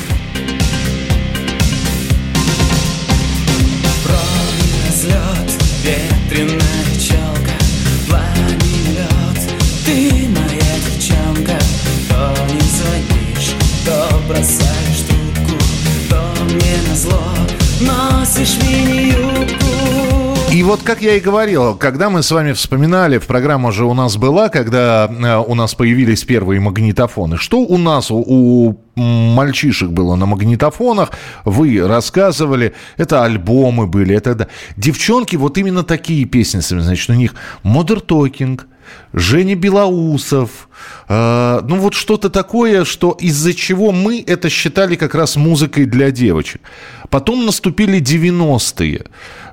Как 20.85 21.01
я 21.01 21.15
и 21.15 21.19
говорил, 21.19 21.75
когда 21.75 22.09
мы 22.09 22.21
с 22.21 22.31
вами 22.31 22.53
вспоминали, 22.53 23.17
программа 23.17 23.71
же 23.71 23.85
у 23.85 23.93
нас 23.93 24.17
была, 24.17 24.49
когда 24.49 25.09
э, 25.09 25.37
у 25.37 25.55
нас 25.55 25.73
появились 25.73 26.23
первые 26.23 26.61
магнитофоны. 26.61 27.37
Что 27.37 27.59
у 27.59 27.77
нас, 27.77 28.11
у, 28.11 28.19
у 28.19 28.75
мальчишек 28.95 29.89
было 29.89 30.15
на 30.15 30.27
магнитофонах, 30.27 31.11
вы 31.43 31.85
рассказывали, 31.85 32.73
это 32.97 33.23
альбомы 33.23 33.87
были, 33.87 34.15
это 34.15 34.35
да. 34.35 34.47
Девчонки 34.77 35.35
вот 35.35 35.57
именно 35.57 35.83
такие 35.83 36.25
песни, 36.25 36.59
значит, 36.59 37.09
у 37.09 37.13
них 37.13 37.33
Modern 37.63 38.05
Talking, 38.05 38.61
Женя 39.13 39.55
Белоусов, 39.55 40.69
э, 41.07 41.61
ну 41.63 41.77
вот 41.77 41.93
что-то 41.93 42.29
такое, 42.29 42.85
что 42.85 43.11
из-за 43.19 43.53
чего 43.53 43.91
мы 43.91 44.23
это 44.25 44.49
считали 44.49 44.95
как 44.95 45.15
раз 45.15 45.35
музыкой 45.35 45.85
для 45.85 46.11
девочек. 46.11 46.61
Потом 47.09 47.45
наступили 47.45 47.99
90-е. 47.99 49.05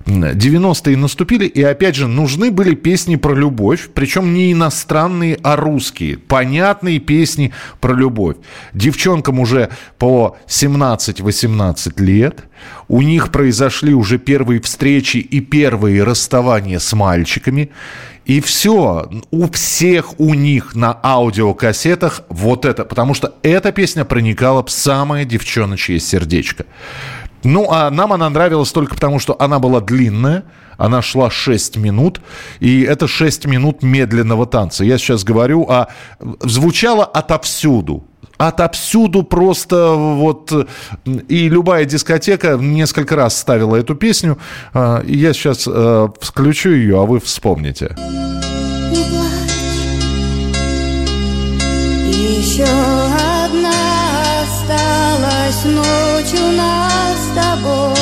90-е 0.06 0.96
наступили, 0.96 1.46
и 1.46 1.62
опять 1.62 1.94
же, 1.94 2.08
нужны 2.08 2.50
были 2.50 2.74
песни 2.74 3.16
про 3.16 3.34
любовь, 3.34 3.88
причем 3.94 4.34
не 4.34 4.52
иностранные, 4.52 5.38
а 5.42 5.56
русские. 5.56 6.18
Понятные 6.18 6.98
песни 6.98 7.52
про 7.80 7.94
любовь. 7.94 8.36
Девчонкам 8.72 9.40
уже 9.40 9.70
по 9.98 10.36
17-18 10.48 12.02
лет, 12.02 12.44
у 12.88 13.02
них 13.02 13.30
произошли 13.30 13.94
уже 13.94 14.18
первые 14.18 14.60
встречи 14.60 15.16
и 15.16 15.40
первые 15.40 16.02
расставания 16.02 16.78
с 16.78 16.92
мальчиками. 16.92 17.70
И 18.24 18.40
все, 18.40 19.10
у 19.32 19.50
всех 19.50 20.20
у 20.20 20.34
них 20.34 20.76
на 20.76 20.96
аудиокассетах 21.02 22.22
вот 22.28 22.64
это, 22.64 22.84
потому 22.84 23.14
что 23.14 23.34
эта 23.42 23.72
песня 23.72 24.04
проникала 24.04 24.64
в 24.64 24.70
самое 24.70 25.24
девчоночье 25.24 25.98
сердечко. 25.98 26.64
Ну, 27.44 27.66
а 27.70 27.90
нам 27.90 28.12
она 28.12 28.28
нравилась 28.30 28.72
только 28.72 28.94
потому, 28.94 29.18
что 29.18 29.36
она 29.38 29.58
была 29.58 29.80
длинная, 29.80 30.44
она 30.76 31.02
шла 31.02 31.30
6 31.30 31.76
минут, 31.76 32.20
и 32.60 32.82
это 32.82 33.06
6 33.06 33.46
минут 33.46 33.82
медленного 33.82 34.46
танца. 34.46 34.84
Я 34.84 34.98
сейчас 34.98 35.24
говорю, 35.24 35.66
а 35.68 35.88
звучало 36.40 37.04
отовсюду 37.04 38.04
отовсюду 38.38 39.22
просто 39.22 39.92
вот 39.92 40.52
и 41.28 41.48
любая 41.48 41.84
дискотека 41.84 42.56
несколько 42.56 43.14
раз 43.14 43.38
ставила 43.38 43.76
эту 43.76 43.94
песню. 43.94 44.38
А, 44.74 45.02
я 45.06 45.32
сейчас 45.32 45.68
э, 45.70 46.08
включу 46.20 46.70
ее, 46.70 47.00
а 47.00 47.06
вы 47.06 47.20
вспомните. 47.20 47.94
Еще 52.08 52.64
одна 52.64 53.11
осталась 55.62 55.64
ночь 55.64 56.40
у 56.40 56.52
нас 56.52 57.16
с 57.18 57.34
тобой. 57.34 57.94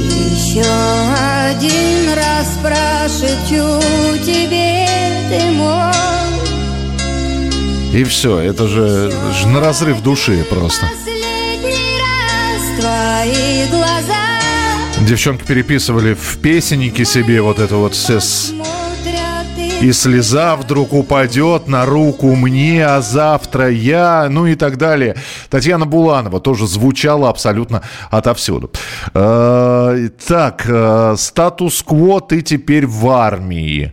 Еще 0.00 0.60
один 0.60 2.14
раз 2.14 2.58
прошепчу 2.62 3.80
тебе, 4.24 4.86
ты 5.30 5.50
мой. 5.52 5.92
И 7.94 8.04
все, 8.04 8.38
это 8.38 8.66
же, 8.68 9.12
же 9.34 9.48
на 9.48 9.60
разрыв 9.60 10.02
души 10.02 10.44
просто. 10.48 10.88
Девчонки 15.00 15.44
переписывали 15.44 16.14
в 16.14 16.38
песеннике 16.38 17.04
себе 17.04 17.42
вот 17.42 17.58
это 17.58 17.76
вот 17.76 17.94
с 17.94 18.52
и 19.82 19.92
слеза 19.92 20.54
вдруг 20.54 20.92
упадет 20.92 21.66
на 21.66 21.84
руку 21.84 22.36
мне, 22.36 22.86
а 22.86 23.00
завтра 23.00 23.68
я, 23.68 24.28
ну 24.30 24.46
и 24.46 24.54
так 24.54 24.78
далее. 24.78 25.16
Татьяна 25.50 25.86
Буланова 25.86 26.38
тоже 26.40 26.68
звучала 26.68 27.28
абсолютно 27.28 27.82
отовсюду. 28.10 28.70
Э, 29.12 30.08
так, 30.26 30.64
э, 30.68 31.16
статус-кво 31.18 32.20
ты 32.20 32.42
теперь 32.42 32.86
в 32.86 33.08
армии. 33.08 33.92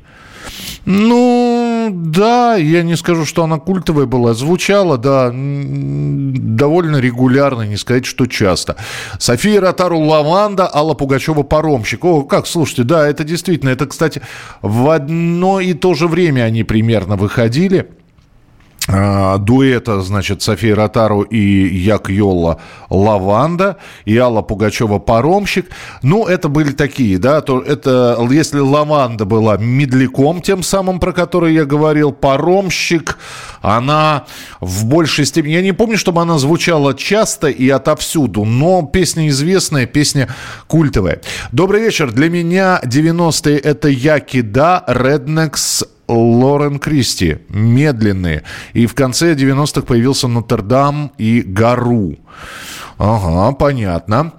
Ну, 0.85 1.58
да, 1.91 2.55
я 2.55 2.83
не 2.83 2.95
скажу, 2.95 3.25
что 3.25 3.43
она 3.43 3.59
культовая 3.59 4.05
была. 4.05 4.33
Звучала, 4.33 4.97
да, 4.97 5.31
довольно 5.33 6.97
регулярно, 6.97 7.63
не 7.63 7.77
сказать, 7.77 8.05
что 8.05 8.25
часто. 8.25 8.75
София 9.19 9.61
Ротару 9.61 9.99
Лаванда, 9.99 10.69
Алла 10.73 10.93
Пугачева 10.93 11.43
Паромщик. 11.43 12.05
О, 12.05 12.23
как, 12.23 12.47
слушайте, 12.47 12.83
да, 12.83 13.07
это 13.07 13.23
действительно, 13.23 13.69
это, 13.69 13.85
кстати, 13.85 14.21
в 14.61 14.89
одно 14.89 15.59
и 15.59 15.73
то 15.73 15.93
же 15.93 16.07
время 16.07 16.43
они 16.43 16.63
примерно 16.63 17.15
выходили. 17.15 17.89
А, 18.91 19.37
дуэта, 19.37 20.01
значит, 20.01 20.41
София 20.41 20.75
Ротару 20.75 21.21
и 21.21 21.37
Як 21.37 22.09
Йолла 22.09 22.59
«Лаванда» 22.89 23.77
и 24.05 24.17
Алла 24.17 24.41
Пугачева 24.41 24.97
«Паромщик». 24.97 25.69
Ну, 26.01 26.25
это 26.25 26.49
были 26.49 26.71
такие, 26.71 27.19
да, 27.19 27.41
то 27.41 27.61
это, 27.61 28.17
если 28.31 28.59
«Лаванда» 28.59 29.25
была 29.25 29.57
медляком, 29.57 30.41
тем 30.41 30.63
самым, 30.63 30.99
про 30.99 31.13
который 31.13 31.53
я 31.53 31.65
говорил, 31.65 32.11
«Паромщик», 32.11 33.19
она 33.61 34.25
в 34.59 34.85
большей 34.85 35.25
степени... 35.25 35.53
Я 35.53 35.61
не 35.61 35.73
помню, 35.73 35.97
чтобы 35.97 36.21
она 36.21 36.39
звучала 36.39 36.95
часто 36.95 37.47
и 37.47 37.69
отовсюду, 37.69 38.43
но 38.43 38.81
песня 38.83 39.27
известная, 39.27 39.85
песня 39.85 40.29
культовая. 40.65 41.21
Добрый 41.51 41.81
вечер. 41.81 42.11
Для 42.11 42.29
меня 42.29 42.81
90-е 42.83 43.57
это 43.59 43.89
Яки 43.89 44.41
Да, 44.41 44.83
Rednex, 44.87 45.85
Лорен 46.09 46.79
Кристи, 46.79 47.37
медленные. 47.49 48.43
И 48.73 48.85
в 48.85 48.95
конце 48.95 49.33
90-х 49.35 49.81
появился 49.81 50.27
Нотр-Дам 50.27 51.11
и 51.17 51.41
Гару. 51.41 52.17
Ага, 52.99 53.55
понятно. 53.55 54.33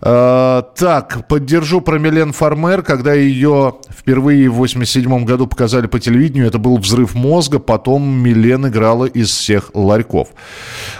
Э, 0.00 0.62
так, 0.76 1.26
поддержу 1.26 1.80
про 1.80 1.98
Милен 1.98 2.32
Фармер, 2.32 2.82
когда 2.82 3.12
ее 3.12 3.74
впервые 3.90 4.48
в 4.48 4.54
87 4.54 5.24
году 5.24 5.48
показали 5.48 5.88
по 5.88 5.98
телевидению, 5.98 6.46
это 6.46 6.58
был 6.58 6.76
взрыв 6.78 7.14
мозга, 7.14 7.58
потом 7.58 8.08
Милен 8.08 8.68
играла 8.68 9.06
из 9.06 9.30
всех 9.30 9.72
ларьков. 9.74 10.28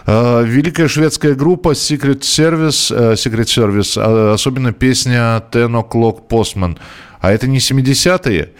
Э, 0.06 0.42
великая 0.44 0.88
шведская 0.88 1.34
группа 1.34 1.68
Secret 1.68 2.22
Service, 2.22 2.92
э, 2.92 3.12
Secret 3.12 3.46
Service, 3.46 3.96
э, 3.96 4.32
особенно 4.34 4.72
песня 4.72 5.40
Ten 5.52 5.80
O'Clock 5.80 6.26
Postman. 6.28 6.76
А 7.20 7.32
это 7.32 7.46
не 7.46 7.58
70-е? 7.58 8.50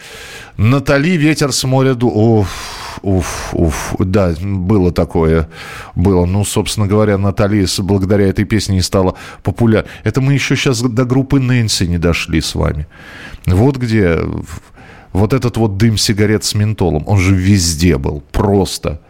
Натали 0.57 1.17
«Ветер 1.17 1.51
с 1.51 1.63
моря 1.63 1.95
ду...» 1.95 2.09
Уф, 2.09 2.99
уф, 3.01 3.49
уф. 3.53 3.95
Да, 3.99 4.33
было 4.41 4.91
такое. 4.91 5.47
Было. 5.95 6.25
Ну, 6.25 6.45
собственно 6.45 6.87
говоря, 6.87 7.17
Натали 7.17 7.65
благодаря 7.79 8.27
этой 8.27 8.45
песне 8.45 8.77
и 8.77 8.81
стала 8.81 9.15
популярной. 9.43 9.89
Это 10.03 10.21
мы 10.21 10.33
еще 10.33 10.55
сейчас 10.55 10.81
до 10.81 11.05
группы 11.05 11.39
Нэнси 11.39 11.87
не 11.87 11.97
дошли 11.97 12.41
с 12.41 12.55
вами. 12.55 12.87
Вот 13.45 13.77
где 13.77 14.19
вот 15.13 15.33
этот 15.33 15.57
вот 15.57 15.77
дым 15.77 15.97
сигарет 15.97 16.43
с 16.43 16.55
ментолом, 16.55 17.03
он 17.07 17.19
же 17.19 17.35
везде 17.35 17.97
был. 17.97 18.23
Просто. 18.31 19.01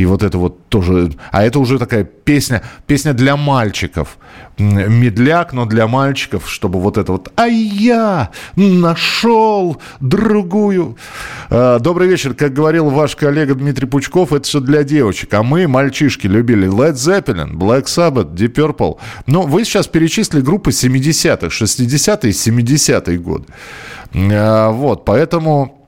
И 0.00 0.06
вот 0.06 0.22
это 0.22 0.38
вот 0.38 0.66
тоже... 0.70 1.12
А 1.30 1.44
это 1.44 1.58
уже 1.58 1.78
такая 1.78 2.04
песня, 2.04 2.62
песня 2.86 3.12
для 3.12 3.36
мальчиков. 3.36 4.16
Медляк, 4.56 5.52
но 5.52 5.66
для 5.66 5.86
мальчиков, 5.86 6.50
чтобы 6.50 6.80
вот 6.80 6.96
это 6.96 7.12
вот... 7.12 7.30
А 7.36 7.46
я 7.46 8.30
нашел 8.56 9.76
другую. 10.00 10.96
А, 11.50 11.78
добрый 11.80 12.08
вечер. 12.08 12.32
Как 12.32 12.54
говорил 12.54 12.88
ваш 12.88 13.14
коллега 13.14 13.54
Дмитрий 13.54 13.86
Пучков, 13.86 14.32
это 14.32 14.44
все 14.44 14.60
для 14.60 14.84
девочек. 14.84 15.34
А 15.34 15.42
мы, 15.42 15.68
мальчишки, 15.68 16.26
любили 16.26 16.66
Led 16.66 16.94
Zeppelin, 16.94 17.52
Black 17.52 17.84
Sabbath, 17.84 18.32
Deep 18.32 18.54
Purple. 18.54 18.96
Но 19.26 19.42
вы 19.42 19.66
сейчас 19.66 19.86
перечислили 19.86 20.40
группы 20.40 20.70
70-х, 20.70 21.48
60-е, 21.48 22.32
70-е 22.32 23.18
годы. 23.18 23.44
А, 24.14 24.70
вот, 24.70 25.04
поэтому... 25.04 25.79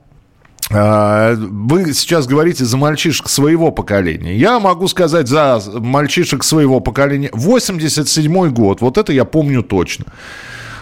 А, 0.71 1.35
вы 1.35 1.93
сейчас 1.93 2.27
говорите 2.27 2.65
за 2.65 2.77
мальчишек 2.77 3.29
своего 3.29 3.71
поколения. 3.71 4.35
Я 4.35 4.59
могу 4.59 4.87
сказать 4.87 5.27
за 5.27 5.61
мальчишек 5.79 6.43
своего 6.43 6.79
поколения. 6.79 7.29
87 7.33 8.49
год, 8.53 8.81
вот 8.81 8.97
это 8.97 9.11
я 9.13 9.25
помню 9.25 9.63
точно. 9.63 10.05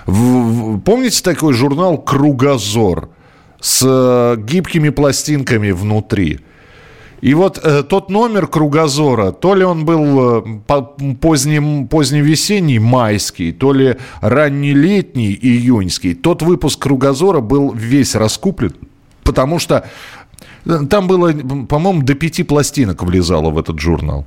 Помните 0.06 1.22
такой 1.24 1.54
журнал 1.54 1.98
«Кругозор» 1.98 3.10
с 3.60 3.84
э, 3.86 4.42
гибкими 4.42 4.90
пластинками 4.90 5.72
внутри? 5.72 6.40
И 7.22 7.36
вот 7.36 7.60
э, 7.64 7.84
тот 7.84 8.10
номер 8.10 8.48
кругозора, 8.48 9.32
то 9.32 9.54
ли 9.54 9.64
он 9.64 9.86
был 9.86 10.40
э, 10.40 11.14
поздний, 11.22 11.86
поздневесенний, 11.86 12.80
майский, 12.80 13.52
то 13.52 13.74
ли 13.74 13.98
раннелетний, 14.22 15.38
июньский, 15.40 16.16
тот 16.16 16.42
выпуск 16.42 16.82
кругозора 16.82 17.40
был 17.40 17.74
весь 17.74 18.16
раскуплен, 18.16 18.74
потому 19.24 19.60
что 19.60 19.86
э, 20.66 20.80
там 20.90 21.08
было, 21.08 21.32
по-моему, 21.66 22.02
до 22.04 22.16
пяти 22.16 22.44
пластинок 22.44 23.04
влезало 23.04 23.50
в 23.50 23.58
этот 23.58 23.80
журнал. 23.80 24.26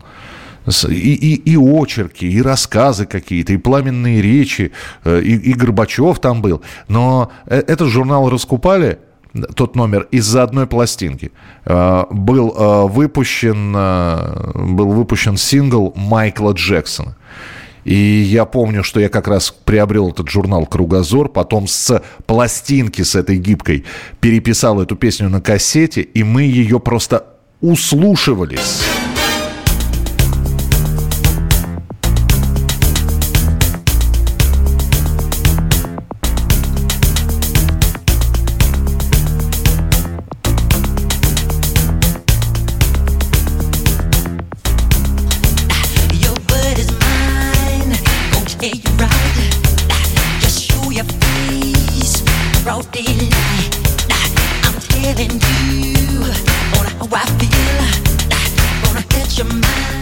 И, 0.88 1.14
и, 1.14 1.34
и 1.34 1.56
очерки, 1.56 2.24
и 2.24 2.40
рассказы 2.40 3.04
какие-то, 3.04 3.52
и 3.52 3.58
пламенные 3.58 4.22
речи, 4.22 4.72
э, 5.04 5.20
и, 5.20 5.50
и 5.50 5.52
Горбачев 5.52 6.18
там 6.20 6.40
был. 6.42 6.62
Но 6.88 7.30
э, 7.46 7.62
этот 7.66 7.88
журнал 7.88 8.30
раскупали– 8.30 8.98
тот 9.56 9.74
номер 9.74 10.06
из-за 10.12 10.44
одной 10.44 10.68
пластинки. 10.68 11.32
Был 11.64 12.86
выпущен, 12.86 13.72
был 14.76 14.92
выпущен 14.92 15.36
сингл 15.36 15.92
Майкла 15.96 16.52
Джексона. 16.52 17.16
И 17.84 17.94
я 17.94 18.44
помню, 18.44 18.82
что 18.82 19.00
я 19.00 19.08
как 19.08 19.28
раз 19.28 19.54
приобрел 19.64 20.10
этот 20.10 20.28
журнал 20.28 20.66
«Кругозор», 20.66 21.28
потом 21.28 21.68
с 21.68 22.02
пластинки 22.26 23.02
с 23.02 23.14
этой 23.14 23.36
гибкой 23.36 23.84
переписал 24.20 24.80
эту 24.80 24.96
песню 24.96 25.28
на 25.28 25.40
кассете, 25.40 26.00
и 26.00 26.22
мы 26.22 26.42
ее 26.42 26.80
просто 26.80 27.26
услушивались. 27.60 28.82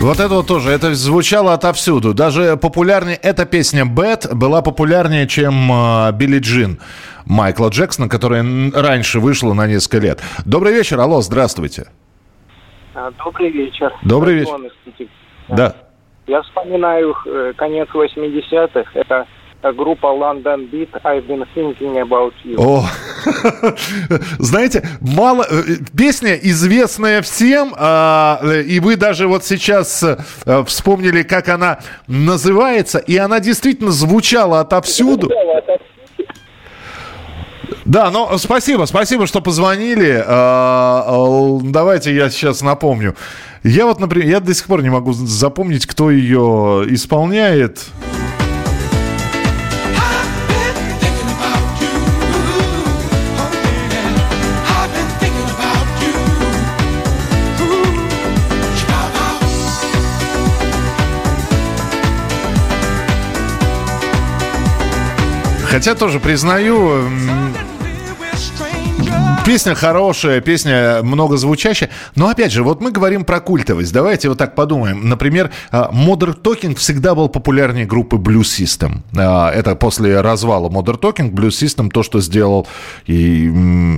Вот 0.02 0.18
это 0.18 0.34
вот 0.34 0.48
тоже, 0.48 0.70
это 0.70 0.92
звучало 0.94 1.54
отовсюду. 1.54 2.12
Даже 2.12 2.56
популярнее, 2.56 3.16
эта 3.22 3.46
песня 3.46 3.84
«Bad» 3.84 4.34
была 4.34 4.60
популярнее, 4.60 5.28
чем 5.28 5.70
э, 5.70 6.10
«Билли 6.12 6.40
Джин» 6.40 6.80
Майкла 7.24 7.68
Джексона, 7.68 8.08
которая 8.08 8.42
раньше 8.74 9.20
вышла 9.20 9.52
на 9.52 9.68
несколько 9.68 9.98
лет. 9.98 10.20
Добрый 10.44 10.72
вечер, 10.72 10.98
алло, 10.98 11.20
здравствуйте. 11.20 11.86
А, 12.96 13.12
добрый 13.12 13.50
вечер. 13.50 13.92
Добрый 14.02 14.34
вечер. 14.34 14.72
Да. 15.48 15.76
Я 16.26 16.42
вспоминаю 16.42 17.14
э, 17.24 17.52
конец 17.56 17.88
80-х. 17.94 18.90
Это 18.94 19.28
группа 19.70 20.06
London 20.06 20.68
Beat 20.70 20.88
I've 21.04 21.26
been 21.26 21.44
thinking 21.54 21.96
about 21.98 22.32
you. 22.44 22.56
О, 22.58 22.84
знаете, 24.38 24.82
мало 25.00 25.46
э, 25.48 25.76
песня 25.96 26.34
известная 26.34 27.22
всем, 27.22 27.74
а, 27.78 28.40
и 28.66 28.80
вы 28.80 28.96
даже 28.96 29.28
вот 29.28 29.44
сейчас 29.44 30.02
а, 30.02 30.64
вспомнили, 30.64 31.22
как 31.22 31.48
она 31.48 31.78
называется, 32.08 32.98
и 32.98 33.16
она 33.16 33.38
действительно 33.38 33.92
звучала 33.92 34.60
отовсюду. 34.60 35.30
Да, 37.84 38.10
ну 38.10 38.38
спасибо, 38.38 38.84
спасибо, 38.84 39.26
что 39.26 39.40
позвонили. 39.40 40.22
А, 40.26 41.58
давайте 41.62 42.14
я 42.14 42.30
сейчас 42.30 42.62
напомню. 42.62 43.14
Я 43.64 43.86
вот, 43.86 44.00
например, 44.00 44.28
я 44.28 44.40
до 44.40 44.54
сих 44.54 44.66
пор 44.66 44.82
не 44.82 44.90
могу 44.90 45.12
запомнить, 45.12 45.86
кто 45.86 46.10
ее 46.10 46.84
исполняет. 46.88 47.86
Хотя 65.72 65.94
тоже 65.94 66.20
признаю, 66.20 67.08
Песня 69.46 69.74
хорошая, 69.74 70.40
песня 70.40 71.00
многозвучащая. 71.02 71.90
Но 72.14 72.28
опять 72.28 72.52
же, 72.52 72.62
вот 72.62 72.80
мы 72.80 72.92
говорим 72.92 73.24
про 73.24 73.40
культовость. 73.40 73.92
Давайте 73.92 74.28
вот 74.28 74.38
так 74.38 74.54
подумаем. 74.54 75.08
Например, 75.08 75.50
а, 75.72 75.90
Modern 75.92 76.40
Talking 76.40 76.76
всегда 76.76 77.16
был 77.16 77.28
популярнее 77.28 77.84
группы 77.84 78.16
Blue 78.16 78.42
System. 78.42 79.00
А, 79.16 79.50
это 79.50 79.74
после 79.74 80.20
развала 80.20 80.68
Modern 80.68 81.00
Talking, 81.00 81.32
Blue 81.32 81.48
System 81.48 81.90
то, 81.90 82.04
что 82.04 82.20
сделал 82.20 82.68
и 83.06 83.50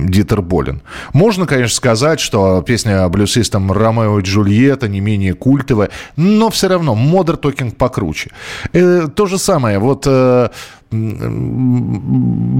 Дитер 0.05 0.41
Болин. 0.41 0.81
Можно, 1.13 1.45
конечно, 1.45 1.75
сказать, 1.75 2.19
что 2.19 2.63
песня 2.63 3.05
Blue 3.05 3.25
System 3.25 3.71
Ромео 3.71 4.19
и 4.19 4.23
Джульетта 4.23 4.87
не 4.87 4.99
менее 4.99 5.35
культовая, 5.35 5.91
но 6.15 6.49
все 6.49 6.69
равно 6.69 6.95
Modern 6.95 7.39
Talking 7.39 7.75
покруче. 7.75 8.31
Э, 8.73 9.07
то 9.13 9.27
же 9.27 9.37
самое. 9.37 9.77
Вот 9.77 10.05
э, 10.07 10.49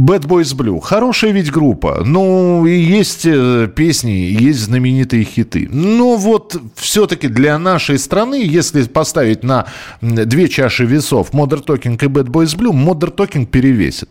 Bad 0.05 0.27
Boys 0.27 0.55
Blue. 0.55 0.79
Хорошая 0.81 1.31
ведь 1.31 1.51
группа. 1.51 2.03
Ну, 2.05 2.65
и 2.65 2.77
есть 2.77 3.25
э, 3.25 3.69
песни, 3.73 4.11
есть 4.11 4.59
знаменитые 4.59 5.23
хиты. 5.23 5.67
Но 5.71 6.15
вот 6.15 6.61
все-таки 6.75 7.27
для 7.27 7.57
нашей 7.57 7.97
страны, 7.97 8.43
если 8.45 8.83
поставить 8.83 9.43
на 9.43 9.65
две 10.01 10.47
чаши 10.47 10.85
весов 10.85 11.31
Modern 11.31 11.65
Talking 11.65 11.95
и 11.95 12.07
Bad 12.07 12.27
Boys 12.27 12.57
Blue, 12.57 12.71
Modern 12.71 13.15
Talking 13.15 13.45
перевесит. 13.45 14.09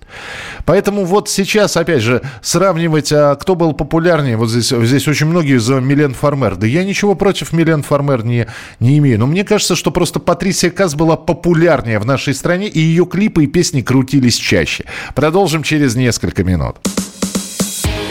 Поэтому 0.64 1.04
вот 1.04 1.28
сейчас, 1.28 1.76
опять 1.76 2.02
же, 2.02 2.22
сравнивать, 2.42 3.12
а 3.12 3.34
кто 3.34 3.54
был 3.54 3.72
популярнее, 3.72 4.36
вот 4.36 4.50
здесь, 4.50 4.68
здесь 4.68 5.08
очень 5.08 5.26
многие 5.26 5.58
за 5.58 5.80
Милен 5.80 6.14
Фармер. 6.14 6.56
Да 6.56 6.66
я 6.66 6.84
ничего 6.84 7.14
против 7.14 7.52
Милен 7.52 7.82
Фармер 7.82 8.24
не, 8.24 8.46
не 8.80 8.98
имею. 8.98 9.18
Но 9.18 9.26
мне 9.26 9.44
кажется, 9.44 9.76
что 9.76 9.90
просто 9.90 10.18
Патрисия 10.20 10.70
Каз 10.70 10.94
была 10.94 11.16
популярнее 11.16 11.98
в 11.98 12.06
нашей 12.06 12.34
стране, 12.34 12.68
и 12.68 12.80
ее 12.80 13.06
клипы 13.06 13.44
и 13.44 13.46
песни 13.46 13.82
крутили 13.82 14.13
крутились 14.14 14.36
чаще. 14.36 14.84
Продолжим 15.14 15.62
через 15.62 15.96
несколько 15.96 16.44
минут. 16.44 16.76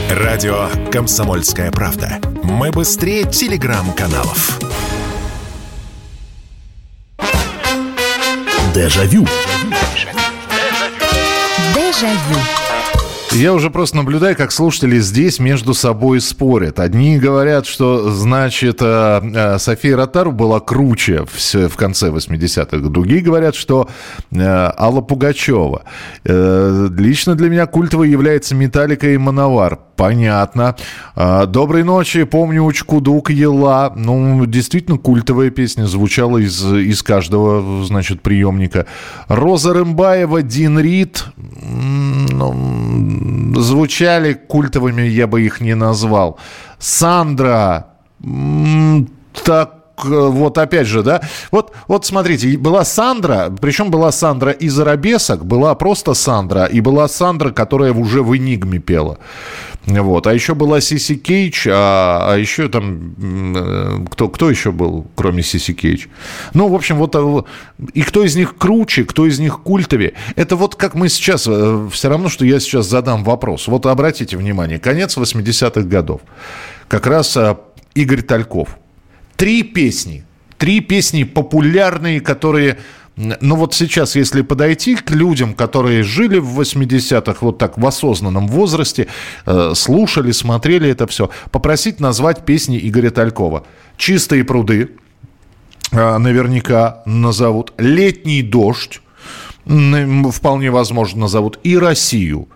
Радио 0.09 0.67
«Комсомольская 0.91 1.71
правда». 1.71 2.19
Мы 2.43 2.71
быстрее 2.71 3.23
телеграм-каналов. 3.23 4.59
Дежавю. 8.73 9.25
Дежавю. 11.73 12.62
Я 13.35 13.53
уже 13.53 13.71
просто 13.71 13.97
наблюдаю, 13.97 14.35
как 14.35 14.51
слушатели 14.51 14.99
здесь 14.99 15.39
между 15.39 15.73
собой 15.73 16.21
спорят. 16.21 16.79
Одни 16.79 17.17
говорят, 17.17 17.65
что, 17.65 18.11
значит, 18.11 18.77
э, 18.79 19.21
э, 19.23 19.57
София 19.57 19.97
Ротару 19.97 20.31
была 20.31 20.59
круче 20.59 21.25
в, 21.25 21.75
конце 21.75 22.09
80-х. 22.09 22.77
Другие 22.89 23.21
говорят, 23.21 23.55
что 23.55 23.89
э, 24.29 24.37
Алла 24.39 25.01
Пугачева. 25.01 25.83
Лично 26.23 27.33
для 27.33 27.49
меня 27.49 27.65
культовой 27.65 28.09
является 28.09 28.53
Металлика 28.53 29.07
и 29.09 29.17
Мановар. 29.17 29.79
Понятно. 29.95 30.75
Доброй 31.15 31.83
ночи. 31.83 32.23
Помню 32.23 32.63
Учкудук 32.63 33.29
Ела. 33.29 33.93
Ну, 33.95 34.45
действительно, 34.45 34.97
культовая 34.97 35.49
песня 35.49 35.85
звучала 35.85 36.39
из, 36.39 36.63
из 36.65 37.03
каждого, 37.03 37.85
значит, 37.85 38.21
приемника. 38.21 38.85
Роза 39.27 39.73
Рымбаева, 39.73 40.41
Дин 40.41 40.79
Рид. 40.79 41.25
Ну, 41.37 43.53
звучали 43.55 44.33
культовыми, 44.33 45.03
я 45.03 45.27
бы 45.27 45.41
их 45.41 45.61
не 45.61 45.75
назвал. 45.75 46.39
Сандра, 46.79 47.87
так 49.45 49.79
вот 50.03 50.57
опять 50.57 50.87
же, 50.87 51.03
да, 51.03 51.21
вот, 51.51 51.71
вот 51.87 52.05
смотрите, 52.05 52.57
была 52.57 52.83
Сандра, 52.83 53.53
причем 53.61 53.91
была 53.91 54.11
Сандра 54.11 54.51
из 54.51 54.77
Арабесок, 54.77 55.45
была 55.45 55.73
просто 55.75 56.13
Сандра, 56.13 56.65
и 56.65 56.81
была 56.81 57.07
Сандра, 57.07 57.51
которая 57.51 57.93
уже 57.93 58.23
в 58.23 58.35
Энигме 58.35 58.79
пела. 58.79 59.19
Вот. 59.85 60.27
А 60.27 60.33
еще 60.33 60.55
была 60.55 60.79
Сиси 60.79 61.15
Кейдж, 61.15 61.67
а, 61.69 62.33
а 62.33 62.37
еще 62.37 62.69
там... 62.69 63.15
Э, 63.55 64.05
кто, 64.09 64.29
кто 64.29 64.49
еще 64.49 64.71
был, 64.71 65.07
кроме 65.15 65.43
Сиси 65.43 65.73
Кейдж? 65.73 66.05
Ну, 66.53 66.69
в 66.69 66.75
общем, 66.75 66.97
вот... 66.97 67.15
Э, 67.15 67.43
и 67.93 68.01
кто 68.03 68.23
из 68.23 68.35
них 68.35 68.55
круче, 68.57 69.03
кто 69.03 69.25
из 69.25 69.39
них 69.39 69.61
культовее? 69.61 70.13
Это 70.35 70.55
вот 70.55 70.75
как 70.75 70.95
мы 70.95 71.09
сейчас... 71.09 71.47
Э, 71.47 71.89
все 71.91 72.09
равно, 72.09 72.29
что 72.29 72.45
я 72.45 72.59
сейчас 72.59 72.87
задам 72.87 73.23
вопрос. 73.23 73.67
Вот 73.67 73.85
обратите 73.85 74.37
внимание, 74.37 74.79
конец 74.79 75.17
80-х 75.17 75.81
годов. 75.81 76.21
Как 76.87 77.05
раз 77.05 77.37
Игорь 77.93 78.21
Тальков. 78.21 78.77
Три 79.35 79.63
песни. 79.63 80.23
Три 80.57 80.79
песни 80.79 81.25
популярные, 81.25 82.21
которые 82.21 82.77
ну 83.15 83.55
вот 83.55 83.73
сейчас, 83.75 84.15
если 84.15 84.41
подойти 84.41 84.95
к 84.95 85.11
людям, 85.11 85.53
которые 85.53 86.03
жили 86.03 86.39
в 86.39 86.59
80-х 86.59 87.37
вот 87.41 87.57
так 87.59 87.77
в 87.77 87.85
осознанном 87.85 88.47
возрасте, 88.47 89.07
э, 89.45 89.73
слушали, 89.75 90.31
смотрели 90.31 90.89
это 90.89 91.05
все, 91.05 91.29
попросить 91.51 91.99
назвать 91.99 92.43
песни 92.45 92.79
Игоря 92.81 93.11
Талькова. 93.11 93.65
«Чистые 93.97 94.43
пруды», 94.43 94.91
э, 95.91 96.17
наверняка 96.17 97.03
назовут, 97.05 97.73
«Летний 97.77 98.41
дождь», 98.41 99.01
вполне 99.65 100.71
возможно 100.71 101.21
назовут, 101.21 101.59
и 101.63 101.77
«Россию». 101.77 102.47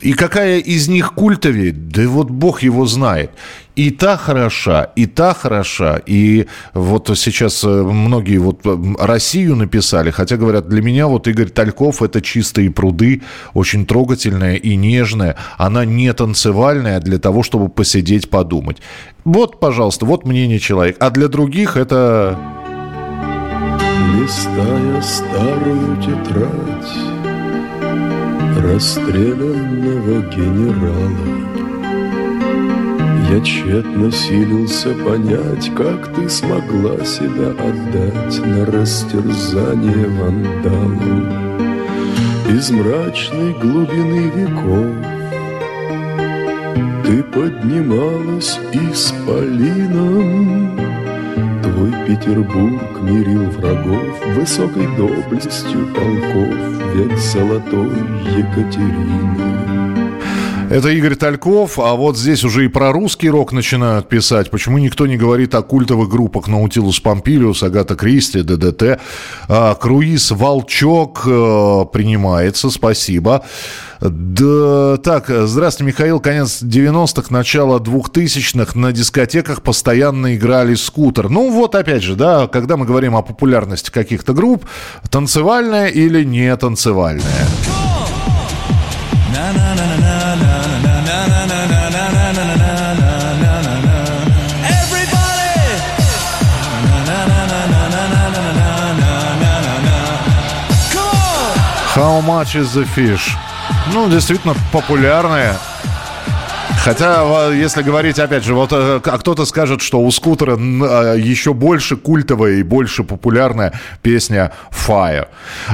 И 0.00 0.12
какая 0.12 0.58
из 0.58 0.88
них 0.88 1.14
культовее, 1.14 1.72
да 1.72 2.06
вот 2.06 2.30
бог 2.30 2.62
его 2.62 2.86
знает. 2.86 3.30
И 3.76 3.90
та 3.90 4.16
хороша, 4.16 4.84
и 4.96 5.06
та 5.06 5.32
хороша. 5.34 6.00
И 6.06 6.46
вот 6.74 7.10
сейчас 7.16 7.64
э, 7.64 7.68
многие 7.68 8.38
вот 8.38 8.60
э, 8.64 8.76
Россию 8.98 9.56
написали, 9.56 10.10
хотя 10.10 10.36
говорят, 10.36 10.68
для 10.68 10.82
меня 10.82 11.06
вот 11.08 11.28
Игорь 11.28 11.48
Тальков 11.48 12.02
это 12.02 12.20
чистые 12.20 12.70
пруды, 12.70 13.22
очень 13.54 13.86
трогательная 13.86 14.56
и 14.56 14.76
нежная. 14.76 15.36
Она 15.58 15.84
не 15.84 16.12
танцевальная 16.12 17.00
для 17.00 17.18
того, 17.18 17.42
чтобы 17.42 17.68
посидеть, 17.68 18.28
подумать. 18.28 18.78
Вот, 19.24 19.60
пожалуйста, 19.60 20.04
вот 20.06 20.26
мнение 20.26 20.58
человека. 20.58 20.98
А 21.06 21.10
для 21.10 21.28
других 21.28 21.76
это... 21.76 22.38
Листая 24.14 25.02
старую 25.02 25.96
тетрадь 26.02 27.25
расстрелянного 28.62 30.22
генерала. 30.30 31.46
Я 33.30 33.40
тщетно 33.40 34.10
силился 34.12 34.94
понять, 34.94 35.70
как 35.74 36.14
ты 36.14 36.28
смогла 36.28 37.04
себя 37.04 37.50
отдать 37.50 38.38
на 38.46 38.64
растерзание 38.66 40.06
вандалам 40.08 41.46
из 42.48 42.70
мрачной 42.70 43.52
глубины 43.54 44.30
веков. 44.30 44.94
Ты 47.04 47.22
поднималась 47.24 48.58
исполином, 48.72 50.70
Твой 51.76 51.92
Петербург 52.06 53.02
мирил 53.02 53.50
врагов 53.50 54.26
Высокой 54.34 54.86
доблестью 54.96 55.86
полков 55.92 56.94
Век 56.94 57.18
золотой 57.18 57.90
Екатерины. 58.34 59.85
Это 60.68 60.88
Игорь 60.88 61.14
Тальков, 61.14 61.78
а 61.78 61.94
вот 61.94 62.18
здесь 62.18 62.42
уже 62.42 62.64
и 62.64 62.68
про 62.68 62.90
русский 62.90 63.30
рок 63.30 63.52
начинают 63.52 64.08
писать. 64.08 64.50
Почему 64.50 64.78
никто 64.78 65.06
не 65.06 65.16
говорит 65.16 65.54
о 65.54 65.62
культовых 65.62 66.08
группах 66.08 66.48
Наутилус 66.48 66.98
Помпилиус, 66.98 67.62
Агата 67.62 67.94
Кристи, 67.94 68.42
ДДТ? 68.42 69.00
А, 69.48 69.74
Круиз 69.76 70.32
Волчок 70.32 71.22
а, 71.26 71.84
принимается, 71.84 72.68
спасибо. 72.70 73.44
Да, 74.00 74.96
так, 74.98 75.28
здравствуйте, 75.28 75.92
Михаил. 75.92 76.18
Конец 76.20 76.62
90-х, 76.62 77.28
начало 77.30 77.78
2000-х. 77.78 78.78
На 78.78 78.92
дискотеках 78.92 79.62
постоянно 79.62 80.34
играли 80.34 80.74
скутер. 80.74 81.28
Ну, 81.28 81.50
вот 81.50 81.76
опять 81.76 82.02
же, 82.02 82.16
да, 82.16 82.48
когда 82.48 82.76
мы 82.76 82.86
говорим 82.86 83.14
о 83.14 83.22
популярности 83.22 83.90
каких-то 83.90 84.32
групп, 84.32 84.66
танцевальная 85.10 85.86
или 85.86 86.24
не 86.24 86.54
танцевальная. 86.56 87.46
How 101.96 102.20
much 102.20 102.54
is 102.56 102.74
the 102.74 102.86
fish? 102.94 103.34
Ну, 103.94 104.10
действительно 104.10 104.54
популярная. 104.70 105.56
Хотя, 106.84 107.50
если 107.54 107.82
говорить, 107.82 108.18
опять 108.18 108.44
же, 108.44 108.52
вот 108.54 108.68
э, 108.72 109.00
а 109.02 109.18
кто-то 109.18 109.46
скажет, 109.46 109.80
что 109.80 110.00
у 110.00 110.10
скутера 110.10 110.58
а, 110.58 111.14
еще 111.14 111.54
больше 111.54 111.96
культовая 111.96 112.56
и 112.56 112.62
больше 112.62 113.02
популярная 113.02 113.72
песня 114.02 114.52
Fire. 114.70 115.28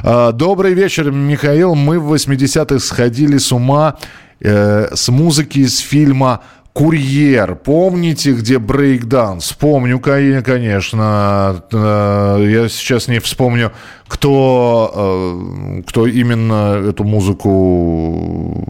А, 0.05 0.31
добрый 0.31 0.75
вечер, 0.75 1.11
Михаил. 1.11 1.75
Мы 1.75 1.99
в 1.99 2.15
80-х 2.15 2.79
сходили 2.79 3.39
с 3.39 3.51
ума 3.51 3.97
э, 4.41 4.95
с 4.95 5.09
музыки 5.09 5.59
из 5.59 5.81
фильма 5.81 6.43
Курьер, 6.73 7.55
помните, 7.55 8.33
где 8.33 8.59
брейкданс? 8.59 9.53
Помню, 9.53 10.01
конечно. 10.01 11.63
Э, 11.71 12.47
я 12.49 12.69
сейчас 12.71 13.09
не 13.09 13.19
вспомню, 13.19 13.73
кто, 14.09 14.91
э, 14.95 15.83
кто 15.87 16.07
именно 16.07 16.83
эту 16.89 17.05
музыку, 17.05 18.65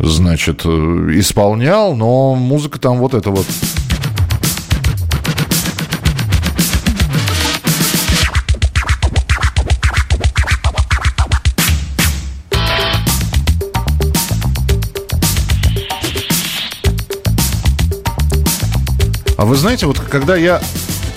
значит, 0.00 0.66
исполнял, 0.66 1.94
но 1.94 2.34
музыка 2.34 2.80
там 2.80 2.98
вот 2.98 3.14
эта 3.14 3.30
вот. 3.30 3.46
А 19.44 19.46
вы 19.46 19.56
знаете, 19.56 19.84
вот 19.84 20.00
когда 20.00 20.36
я 20.36 20.62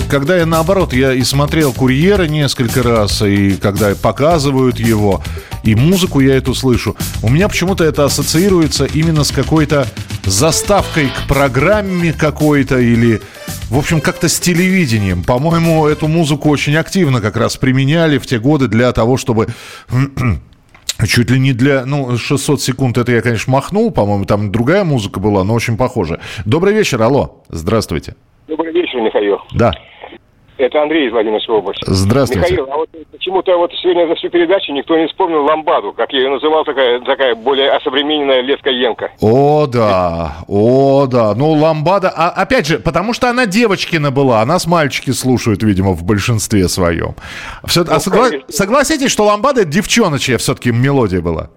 когда 0.10 0.36
я 0.36 0.46
наоборот, 0.46 0.92
я 0.92 1.14
и 1.14 1.24
смотрел 1.24 1.72
«Курьера» 1.72 2.24
несколько 2.24 2.84
раз, 2.84 3.22
и 3.22 3.52
когда 3.54 3.96
показывают 3.96 4.82
его, 4.82 5.24
и 5.64 5.76
музыку 5.76 6.20
я 6.20 6.36
эту 6.36 6.54
слышу, 6.54 6.98
у 7.24 7.30
меня 7.30 7.48
почему-то 7.48 7.86
это 7.86 8.04
ассоциируется 8.04 8.84
именно 8.84 9.24
с 9.24 9.32
какой-то 9.32 9.88
заставкой 10.26 11.08
к 11.08 11.26
программе 11.30 12.12
какой-то 12.12 12.78
или, 12.80 13.22
в 13.70 13.78
общем, 13.78 14.02
как-то 14.02 14.28
с 14.28 14.42
телевидением. 14.42 15.24
По-моему, 15.24 15.88
эту 15.88 16.10
музыку 16.10 16.50
очень 16.50 16.76
активно 16.76 17.22
как 17.22 17.38
раз 17.38 17.56
применяли 17.56 18.18
в 18.18 18.28
те 18.28 18.40
годы 18.40 18.68
для 18.68 18.92
того, 18.92 19.16
чтобы 19.16 19.48
Чуть 21.06 21.30
ли 21.30 21.40
не 21.40 21.54
для... 21.54 21.86
Ну, 21.86 22.18
600 22.18 22.62
секунд 22.62 22.98
это 22.98 23.12
я, 23.12 23.22
конечно, 23.22 23.54
махнул. 23.54 23.92
По-моему, 23.92 24.26
там 24.26 24.52
другая 24.52 24.84
музыка 24.84 25.20
была, 25.20 25.44
но 25.44 25.54
очень 25.54 25.78
похожая. 25.78 26.20
Добрый 26.46 26.74
вечер, 26.74 27.02
алло. 27.02 27.44
Здравствуйте. 27.50 28.16
Добрый 28.48 28.74
вечер, 28.74 29.02
Михаил. 29.02 29.38
Да. 29.54 29.74
Это 30.58 30.82
Андрей 30.82 31.08
из 31.08 31.12
Владимирской 31.12 31.56
области. 31.56 31.84
Здравствуйте. 31.86 32.52
Михаил, 32.52 32.68
а 32.72 32.78
вот 32.78 32.90
почему-то 33.12 33.56
вот 33.58 33.72
сегодня 33.82 34.08
за 34.08 34.16
всю 34.16 34.30
передачу 34.30 34.72
никто 34.72 34.98
не 34.98 35.08
вспомнил 35.08 35.44
ламбаду, 35.44 35.94
как 35.94 36.12
я 36.14 36.22
ее 36.22 36.30
называл, 36.30 36.64
такая, 36.66 37.00
такая 37.02 37.36
более 37.36 37.70
осовремененная 37.72 38.42
Лескоенко. 38.42 39.12
О, 39.22 39.68
да, 39.68 40.38
о, 40.48 41.06
да. 41.06 41.36
Ну, 41.36 41.52
ламбада, 41.52 42.12
а, 42.16 42.30
опять 42.30 42.66
же, 42.66 42.80
потому 42.80 43.14
что 43.14 43.30
она 43.30 43.46
девочкина 43.46 44.10
была, 44.10 44.42
а 44.42 44.46
нас 44.46 44.66
мальчики 44.66 45.12
слушают, 45.12 45.62
видимо, 45.62 45.92
в 45.92 46.04
большинстве 46.04 46.68
своем. 46.68 47.16
Все, 47.66 47.84
ну, 47.84 47.92
а 47.94 48.00
согла... 48.00 48.30
согласитесь, 48.50 49.12
что 49.12 49.26
ламбада 49.26 49.64
девчоночья 49.64 50.38
все-таки 50.38 50.72
мелодия 50.72 51.22
была? 51.22 51.50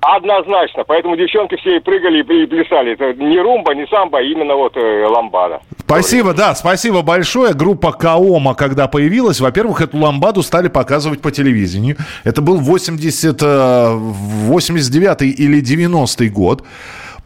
Однозначно. 0.00 0.84
Поэтому 0.84 1.16
девчонки 1.16 1.56
все 1.56 1.76
и 1.76 1.80
прыгали, 1.80 2.20
и 2.20 2.46
плясали. 2.46 2.92
Это 2.92 3.14
не 3.14 3.38
румба, 3.40 3.74
не 3.74 3.86
самбо, 3.88 4.18
а 4.18 4.22
именно 4.22 4.54
вот 4.54 4.76
э, 4.76 5.06
ламбада. 5.06 5.60
Спасибо, 5.80 6.34
да, 6.34 6.54
спасибо 6.54 7.02
большое. 7.02 7.52
Группа 7.52 7.90
Каома, 7.92 8.54
когда 8.54 8.86
появилась, 8.86 9.40
во-первых, 9.40 9.80
эту 9.80 9.98
ламбаду 9.98 10.42
стали 10.42 10.68
показывать 10.68 11.20
по 11.20 11.32
телевидению. 11.32 11.96
Это 12.22 12.42
был 12.42 12.58
80, 12.58 13.42
89 13.42 15.22
э, 15.22 15.24
или 15.24 15.60
90 15.60 16.28
год. 16.28 16.62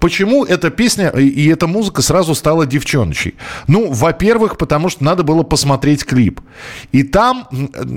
Почему 0.03 0.45
эта 0.45 0.71
песня 0.71 1.11
и 1.11 1.47
эта 1.47 1.69
музыка 1.69 2.03
сразу 2.03 2.35
стала 2.35 2.67
девчоночей? 2.67 3.37
Ну, 3.69 3.93
во-первых, 3.93 4.57
потому 4.57 4.89
что 4.89 5.05
надо 5.05 5.23
было 5.23 5.45
посмотреть 5.45 6.05
клип. 6.05 6.41
И 6.91 7.05
там, 7.05 7.47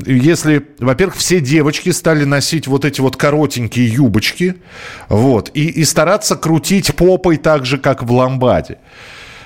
если, 0.05 0.67
во-первых, 0.77 1.15
все 1.15 1.39
девочки 1.39 1.89
стали 1.89 2.23
носить 2.23 2.67
вот 2.67 2.85
эти 2.85 3.01
вот 3.01 3.15
коротенькие 3.15 3.87
юбочки, 3.87 4.57
вот, 5.09 5.49
и, 5.55 5.65
и 5.65 5.83
стараться 5.83 6.35
крутить 6.35 6.93
попой 6.93 7.37
так 7.37 7.65
же, 7.65 7.79
как 7.79 8.03
в 8.03 8.11
ламбаде. 8.11 8.77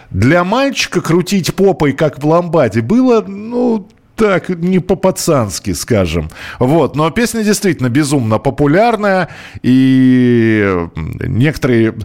Для 0.10 0.44
мальчика 0.44 1.00
крутить 1.00 1.56
попой, 1.56 1.94
как 1.94 2.22
в 2.22 2.28
ламбаде, 2.28 2.82
было, 2.82 3.22
ну, 3.22 3.88
так, 4.20 4.50
не 4.50 4.80
по-пацански, 4.80 5.72
скажем. 5.72 6.30
Вот, 6.60 6.96
но 6.96 7.10
песня 7.10 7.42
действительно 7.42 7.88
безумно 7.88 8.38
популярная, 8.38 9.30
и 9.64 10.88
некоторые... 11.22 11.96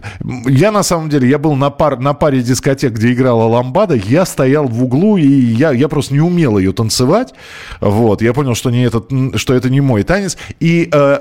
Я, 0.45 0.71
на 0.71 0.83
самом 0.83 1.09
деле, 1.09 1.27
я 1.27 1.37
был 1.37 1.55
на, 1.55 1.69
пар, 1.69 1.99
на 1.99 2.13
паре 2.13 2.41
дискотек, 2.41 2.93
где 2.93 3.11
играла 3.11 3.43
ламбада, 3.43 3.95
я 3.95 4.25
стоял 4.25 4.65
в 4.65 4.81
углу, 4.81 5.17
и 5.17 5.27
я, 5.27 5.71
я 5.71 5.89
просто 5.89 6.13
не 6.13 6.21
умел 6.21 6.57
ее 6.57 6.71
танцевать, 6.71 7.33
вот, 7.81 8.21
я 8.21 8.33
понял, 8.33 8.55
что, 8.55 8.71
не 8.71 8.83
этот, 8.83 9.11
что 9.35 9.53
это 9.53 9.69
не 9.69 9.81
мой 9.81 10.03
танец, 10.03 10.37
и 10.61 10.87
э, 10.89 11.19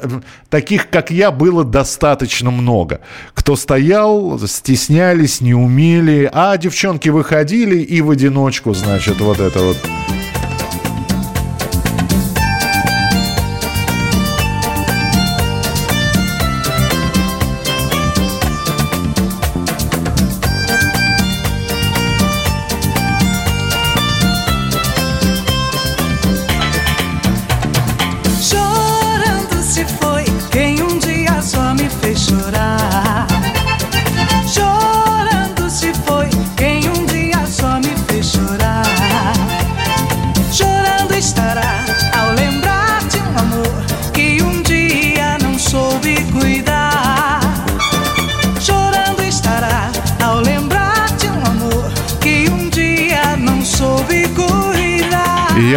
таких, 0.48 0.90
как 0.90 1.10
я, 1.10 1.32
было 1.32 1.64
достаточно 1.64 2.52
много. 2.52 3.00
Кто 3.34 3.56
стоял, 3.56 4.38
стеснялись, 4.46 5.40
не 5.40 5.54
умели, 5.54 6.30
а 6.32 6.56
девчонки 6.56 7.08
выходили 7.08 7.78
и 7.78 8.00
в 8.00 8.10
одиночку, 8.10 8.74
значит, 8.74 9.20
вот 9.20 9.40
это 9.40 9.58
вот... 9.58 9.78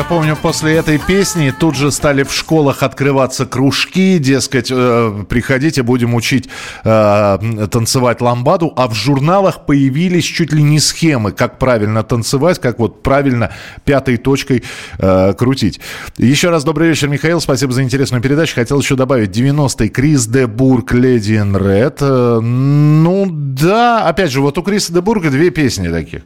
помню, 0.09 0.37
после 0.41 0.75
этой 0.75 0.99
песни 0.99 1.53
тут 1.57 1.75
же 1.75 1.91
стали 1.91 2.23
в 2.23 2.33
школах 2.33 2.83
открываться 2.83 3.45
кружки, 3.45 4.17
дескать, 4.19 4.69
э, 4.71 5.23
приходите, 5.27 5.83
будем 5.83 6.15
учить 6.15 6.47
э, 6.83 7.67
танцевать 7.69 8.21
ламбаду, 8.21 8.71
а 8.75 8.87
в 8.87 8.93
журналах 8.93 9.65
появились 9.65 10.23
чуть 10.23 10.53
ли 10.53 10.63
не 10.63 10.79
схемы, 10.79 11.31
как 11.31 11.59
правильно 11.59 12.03
танцевать, 12.03 12.59
как 12.59 12.79
вот 12.79 13.03
правильно 13.03 13.51
пятой 13.83 14.17
точкой 14.17 14.63
э, 14.97 15.33
крутить. 15.33 15.81
Еще 16.17 16.49
раз 16.49 16.63
добрый 16.63 16.89
вечер, 16.89 17.09
Михаил, 17.09 17.41
спасибо 17.41 17.73
за 17.73 17.83
интересную 17.83 18.21
передачу. 18.21 18.55
Хотел 18.55 18.79
еще 18.79 18.95
добавить 18.95 19.31
90-й 19.31 19.89
Крис 19.89 20.25
де 20.27 20.47
Бург, 20.47 20.93
Леди 20.93 21.33
Ред. 21.33 21.97
Э, 22.01 22.39
ну 22.39 23.27
да, 23.29 24.07
опять 24.07 24.31
же, 24.31 24.41
вот 24.41 24.57
у 24.57 24.63
Криса 24.63 24.93
де 24.93 25.01
Бурга 25.01 25.29
две 25.29 25.49
песни 25.49 25.89
таких 25.89 26.21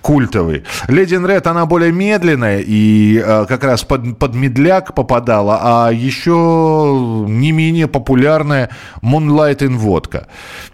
культовые. 0.00 0.64
Леди 0.88 1.14
Ред, 1.14 1.46
она 1.46 1.66
более 1.66 1.92
медленная 1.92 2.60
и 2.60 3.17
э, 3.24 3.46
как 3.46 3.64
раз 3.64 3.84
под, 3.84 4.18
под 4.18 4.34
медляк 4.34 4.94
попадала, 4.94 5.58
а 5.62 5.90
еще 5.92 7.24
не 7.28 7.52
менее 7.52 7.86
популярная 7.86 8.70
Moonlight 9.02 9.58
in 9.58 9.76
водка. 9.76 10.28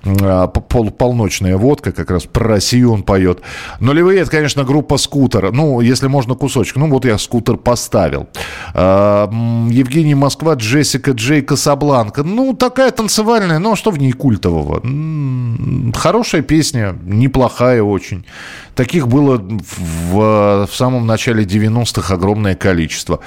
Э, 0.05 0.47
пол, 0.47 0.91
полночная 0.91 1.57
водка, 1.57 1.93
как 1.93 2.11
раз 2.11 2.25
про 2.25 2.49
Россию 2.49 2.93
он 2.93 3.03
поет. 3.03 3.41
Нулевые, 3.81 4.21
это, 4.21 4.31
конечно, 4.31 4.65
группа 4.65 4.99
«Скутер». 4.99 5.53
Ну, 5.53 5.81
если 5.81 6.09
можно 6.09 6.35
кусочек. 6.35 6.77
Ну, 6.77 6.89
вот 6.89 7.05
я 7.05 7.19
«Скутер» 7.19 7.57
поставил. 7.57 8.29
Э, 8.75 9.27
Евгений 9.71 10.15
Москва, 10.15 10.55
Джессика 10.55 11.13
Джей 11.13 11.43
Касабланка. 11.43 12.23
Ну, 12.23 12.55
такая 12.55 12.91
танцевальная, 12.91 13.59
но 13.59 13.77
что 13.77 13.91
в 13.91 13.99
ней 13.99 14.13
культового? 14.13 14.83
Хорошая 15.95 16.43
песня, 16.43 16.97
неплохая 17.05 17.83
очень. 17.83 18.25
Таких 18.75 19.07
было 19.07 19.39
в, 19.39 20.67
в 20.67 20.75
самом 20.75 21.07
начале 21.07 21.45
90-х 21.45 22.13
огромное 22.13 22.34
количество. 22.55 23.21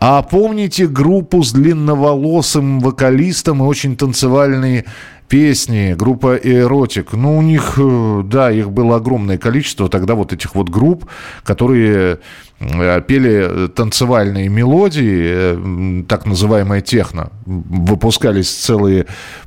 А 0.00 0.22
помните 0.22 0.86
группу 0.86 1.42
с 1.42 1.52
длинноволосым 1.52 2.80
вокалистом 2.80 3.62
и 3.62 3.66
очень 3.66 3.96
танцевальные 3.96 4.84
песни, 5.28 5.94
группа 5.98 6.36
«Эротик». 6.36 7.12
Ну, 7.12 7.38
у 7.38 7.42
них, 7.42 7.74
э, 7.76 8.22
да, 8.24 8.50
их 8.50 8.70
было 8.70 8.96
огромное 8.96 9.38
количество 9.38 9.88
тогда 9.88 10.14
вот 10.14 10.32
этих 10.32 10.54
вот 10.54 10.68
групп, 10.68 11.06
которые 11.42 12.20
пели 13.06 13.68
танцевальные 13.68 14.48
мелодии, 14.48 15.22
э, 15.26 16.02
так 16.08 16.26
называемая 16.26 16.80
техно. 16.80 17.30
Выпускались 17.46 18.50
целые 18.50 19.06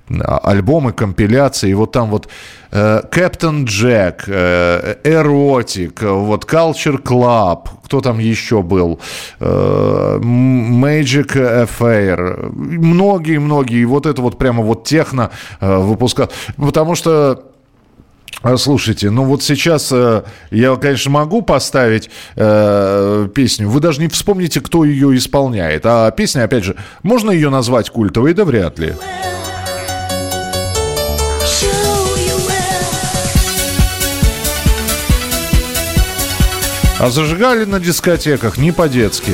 альбомы, 0.09 0.93
компиляции. 0.93 1.69
И 1.69 1.73
вот 1.73 1.91
там 1.91 2.09
вот 2.09 2.29
Captain 2.71 3.65
Jack, 3.65 4.27
Erotic, 5.03 6.05
вот 6.05 6.45
Culture 6.45 7.01
Club, 7.01 7.67
кто 7.85 8.01
там 8.01 8.19
еще 8.19 8.61
был? 8.61 8.99
Magic 9.39 11.31
Affair. 11.35 12.51
Многие-многие. 12.53 13.85
Вот 13.85 14.05
это 14.05 14.21
вот 14.21 14.37
прямо 14.37 14.63
вот 14.63 14.83
техно 14.85 15.31
выпускал. 15.59 16.29
Потому 16.57 16.95
что 16.95 17.43
Слушайте, 18.57 19.09
ну 19.09 19.23
вот 19.23 19.43
сейчас 19.43 19.89
э, 19.91 20.23
я, 20.51 20.75
конечно, 20.75 21.11
могу 21.11 21.41
поставить 21.41 22.09
э, 22.35 23.27
песню. 23.33 23.67
Вы 23.67 23.79
даже 23.79 23.99
не 23.99 24.07
вспомните, 24.07 24.61
кто 24.61 24.85
ее 24.85 25.15
исполняет. 25.17 25.85
А 25.85 26.11
песня, 26.11 26.43
опять 26.43 26.63
же, 26.63 26.75
можно 27.03 27.31
ее 27.31 27.49
назвать 27.49 27.89
культовой? 27.89 28.33
Да 28.33 28.45
вряд 28.45 28.79
ли. 28.79 28.93
А 36.99 37.09
зажигали 37.09 37.65
на 37.65 37.79
дискотеках 37.79 38.57
не 38.57 38.71
по-детски. 38.71 39.33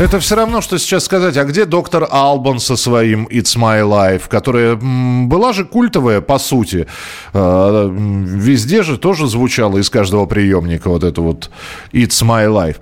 Это 0.00 0.18
все 0.18 0.34
равно, 0.34 0.60
что 0.62 0.78
сейчас 0.78 1.04
сказать, 1.04 1.36
а 1.36 1.44
где 1.44 1.66
доктор 1.66 2.08
Албан 2.10 2.58
со 2.58 2.76
своим 2.76 3.26
It's 3.26 3.58
My 3.58 3.82
Life, 3.82 4.30
которая 4.30 4.76
была 4.76 5.52
же 5.52 5.66
культовая, 5.66 6.22
по 6.22 6.38
сути. 6.38 6.86
А, 7.34 7.86
везде 7.86 8.82
же 8.82 8.96
тоже 8.96 9.26
звучало 9.26 9.76
из 9.76 9.90
каждого 9.90 10.24
приемника 10.24 10.88
вот 10.88 11.04
это 11.04 11.20
вот 11.20 11.50
It's 11.92 12.24
My 12.24 12.46
Life. 12.46 12.76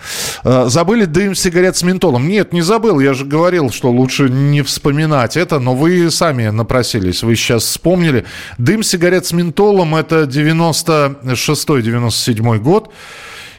А, 0.44 0.68
забыли 0.68 1.06
дым 1.06 1.34
сигарет 1.34 1.76
с 1.76 1.82
ментолом? 1.82 2.28
Нет, 2.28 2.52
не 2.52 2.62
забыл. 2.62 3.00
Я 3.00 3.14
же 3.14 3.24
говорил, 3.24 3.72
что 3.72 3.90
лучше 3.90 4.30
не 4.30 4.62
вспоминать 4.62 5.36
это, 5.36 5.58
но 5.58 5.74
вы 5.74 6.12
сами 6.12 6.50
напросились. 6.50 7.24
Вы 7.24 7.34
сейчас 7.34 7.64
вспомнили. 7.64 8.26
Дым 8.58 8.84
сигарет 8.84 9.26
с 9.26 9.32
ментолом 9.32 9.96
это 9.96 10.22
96-97 10.22 12.58
год. 12.58 12.92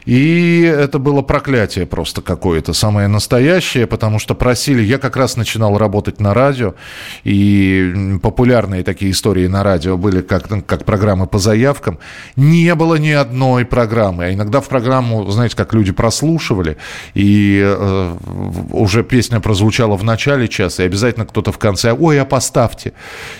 И 0.04 0.62
это 0.62 0.98
было 0.98 1.22
проклятие 1.22 1.86
просто 1.86 2.22
какое-то, 2.22 2.72
самое 2.72 3.08
настоящее, 3.08 3.86
потому 3.86 4.18
что 4.18 4.34
просили... 4.34 4.82
Я 4.82 4.98
как 4.98 5.16
раз 5.16 5.36
начинал 5.36 5.78
работать 5.78 6.20
на 6.20 6.34
радио, 6.34 6.74
и 7.24 8.18
популярные 8.22 8.82
такие 8.82 9.10
истории 9.10 9.46
на 9.46 9.62
радио 9.62 9.96
были 9.96 10.20
как, 10.20 10.48
как 10.66 10.84
программы 10.84 11.26
по 11.26 11.38
заявкам. 11.38 11.98
Не 12.36 12.74
было 12.74 12.96
ни 12.96 13.10
одной 13.10 13.64
программы. 13.64 14.24
А 14.24 14.32
иногда 14.32 14.60
в 14.60 14.68
программу, 14.68 15.30
знаете, 15.30 15.56
как 15.56 15.74
люди 15.74 15.92
прослушивали, 15.92 16.76
и 17.14 17.60
э, 17.62 18.16
уже 18.72 19.04
песня 19.04 19.40
прозвучала 19.40 19.96
в 19.96 20.04
начале 20.04 20.48
часа, 20.48 20.82
и 20.82 20.86
обязательно 20.86 21.26
кто-то 21.26 21.52
в 21.52 21.58
конце, 21.58 21.92
ой, 21.92 22.20
а 22.20 22.24
поставьте. 22.24 22.92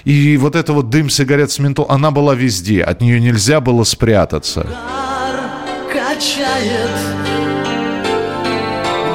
И 0.05 0.37
вот 0.37 0.57
это 0.57 0.73
вот 0.73 0.91
дым 0.91 1.09
сигарет 1.11 1.51
с 1.51 1.59
ментол, 1.59 1.87
она 1.89 2.11
была 2.11 2.35
везде, 2.35 2.83
от 2.83 3.01
нее 3.01 3.21
нельзя 3.21 3.61
было 3.61 3.85
спрятаться 3.85 4.67
качает 6.21 6.91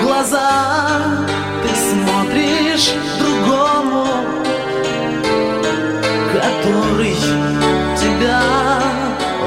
глаза 0.01 1.01
Ты 1.61 1.69
смотришь 1.75 2.93
другому 3.19 4.07
Который 6.33 7.15
тебя 7.95 8.41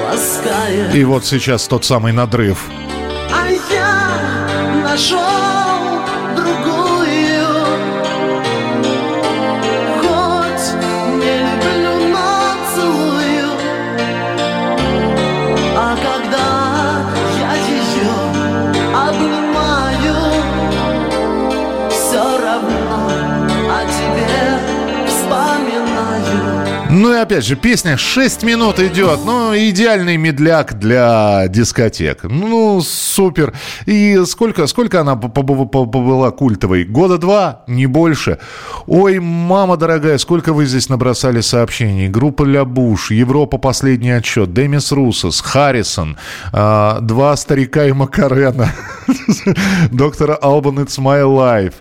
ласкает. 0.05 0.95
И 0.95 1.05
вот 1.05 1.27
сейчас 1.27 1.67
тот 1.67 1.85
самый 1.85 2.13
надрыв. 2.13 2.65
А 3.31 3.49
я 3.51 4.83
нашел 4.83 5.28
Ну 26.99 27.15
и 27.15 27.17
опять 27.17 27.45
же, 27.45 27.55
песня 27.55 27.97
6 27.97 28.43
минут 28.43 28.81
идет. 28.81 29.21
Ну, 29.25 29.57
идеальный 29.57 30.17
медляк 30.17 30.81
для 30.81 31.47
дискотек. 31.47 32.25
Ну, 32.25 32.81
супер. 32.81 33.55
И 33.87 34.21
сколько, 34.27 34.67
сколько 34.67 35.01
она 35.01 35.15
была 35.15 36.31
культовой? 36.33 36.83
Года 36.83 37.19
два, 37.19 37.63
не 37.69 37.87
больше. 37.87 38.41
Ой, 38.89 39.21
мама 39.21 39.77
дорогая, 39.77 40.19
сколько 40.19 40.53
вы 40.53 40.67
здесь 40.67 40.89
набросали 40.89 41.41
сообщений. 41.41 42.09
Группа 42.09 42.43
Ля 42.43 42.65
Буш, 42.65 43.13
Европа 43.13 43.59
последний 43.59 44.11
отчет, 44.11 44.53
Демис 44.53 44.91
Русос, 44.91 45.41
Харрисон, 45.41 46.17
э, 46.53 46.99
два 47.01 47.37
старика 47.37 47.85
и 47.85 47.93
Макарена, 47.93 48.73
доктора 49.93 50.35
Албан 50.35 50.81
It's 50.81 50.99
My 50.99 51.23
Life. 51.23 51.75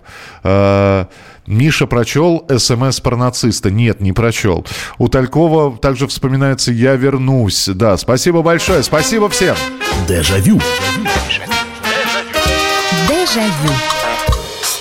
Э, 0.44 1.06
Миша 1.48 1.86
прочел 1.86 2.44
СМС 2.54 3.00
про 3.00 3.16
нациста. 3.16 3.70
Нет, 3.70 4.00
не 4.00 4.12
прочел. 4.12 4.66
У 4.98 5.08
Талькова 5.08 5.78
также 5.78 6.06
вспоминается 6.06 6.72
«Я 6.72 6.94
вернусь». 6.94 7.68
Да, 7.68 7.96
спасибо 7.96 8.42
большое. 8.42 8.82
Спасибо 8.82 9.30
всем. 9.30 9.56
Дежавю. 10.06 10.60
Дежавю. 13.08 13.97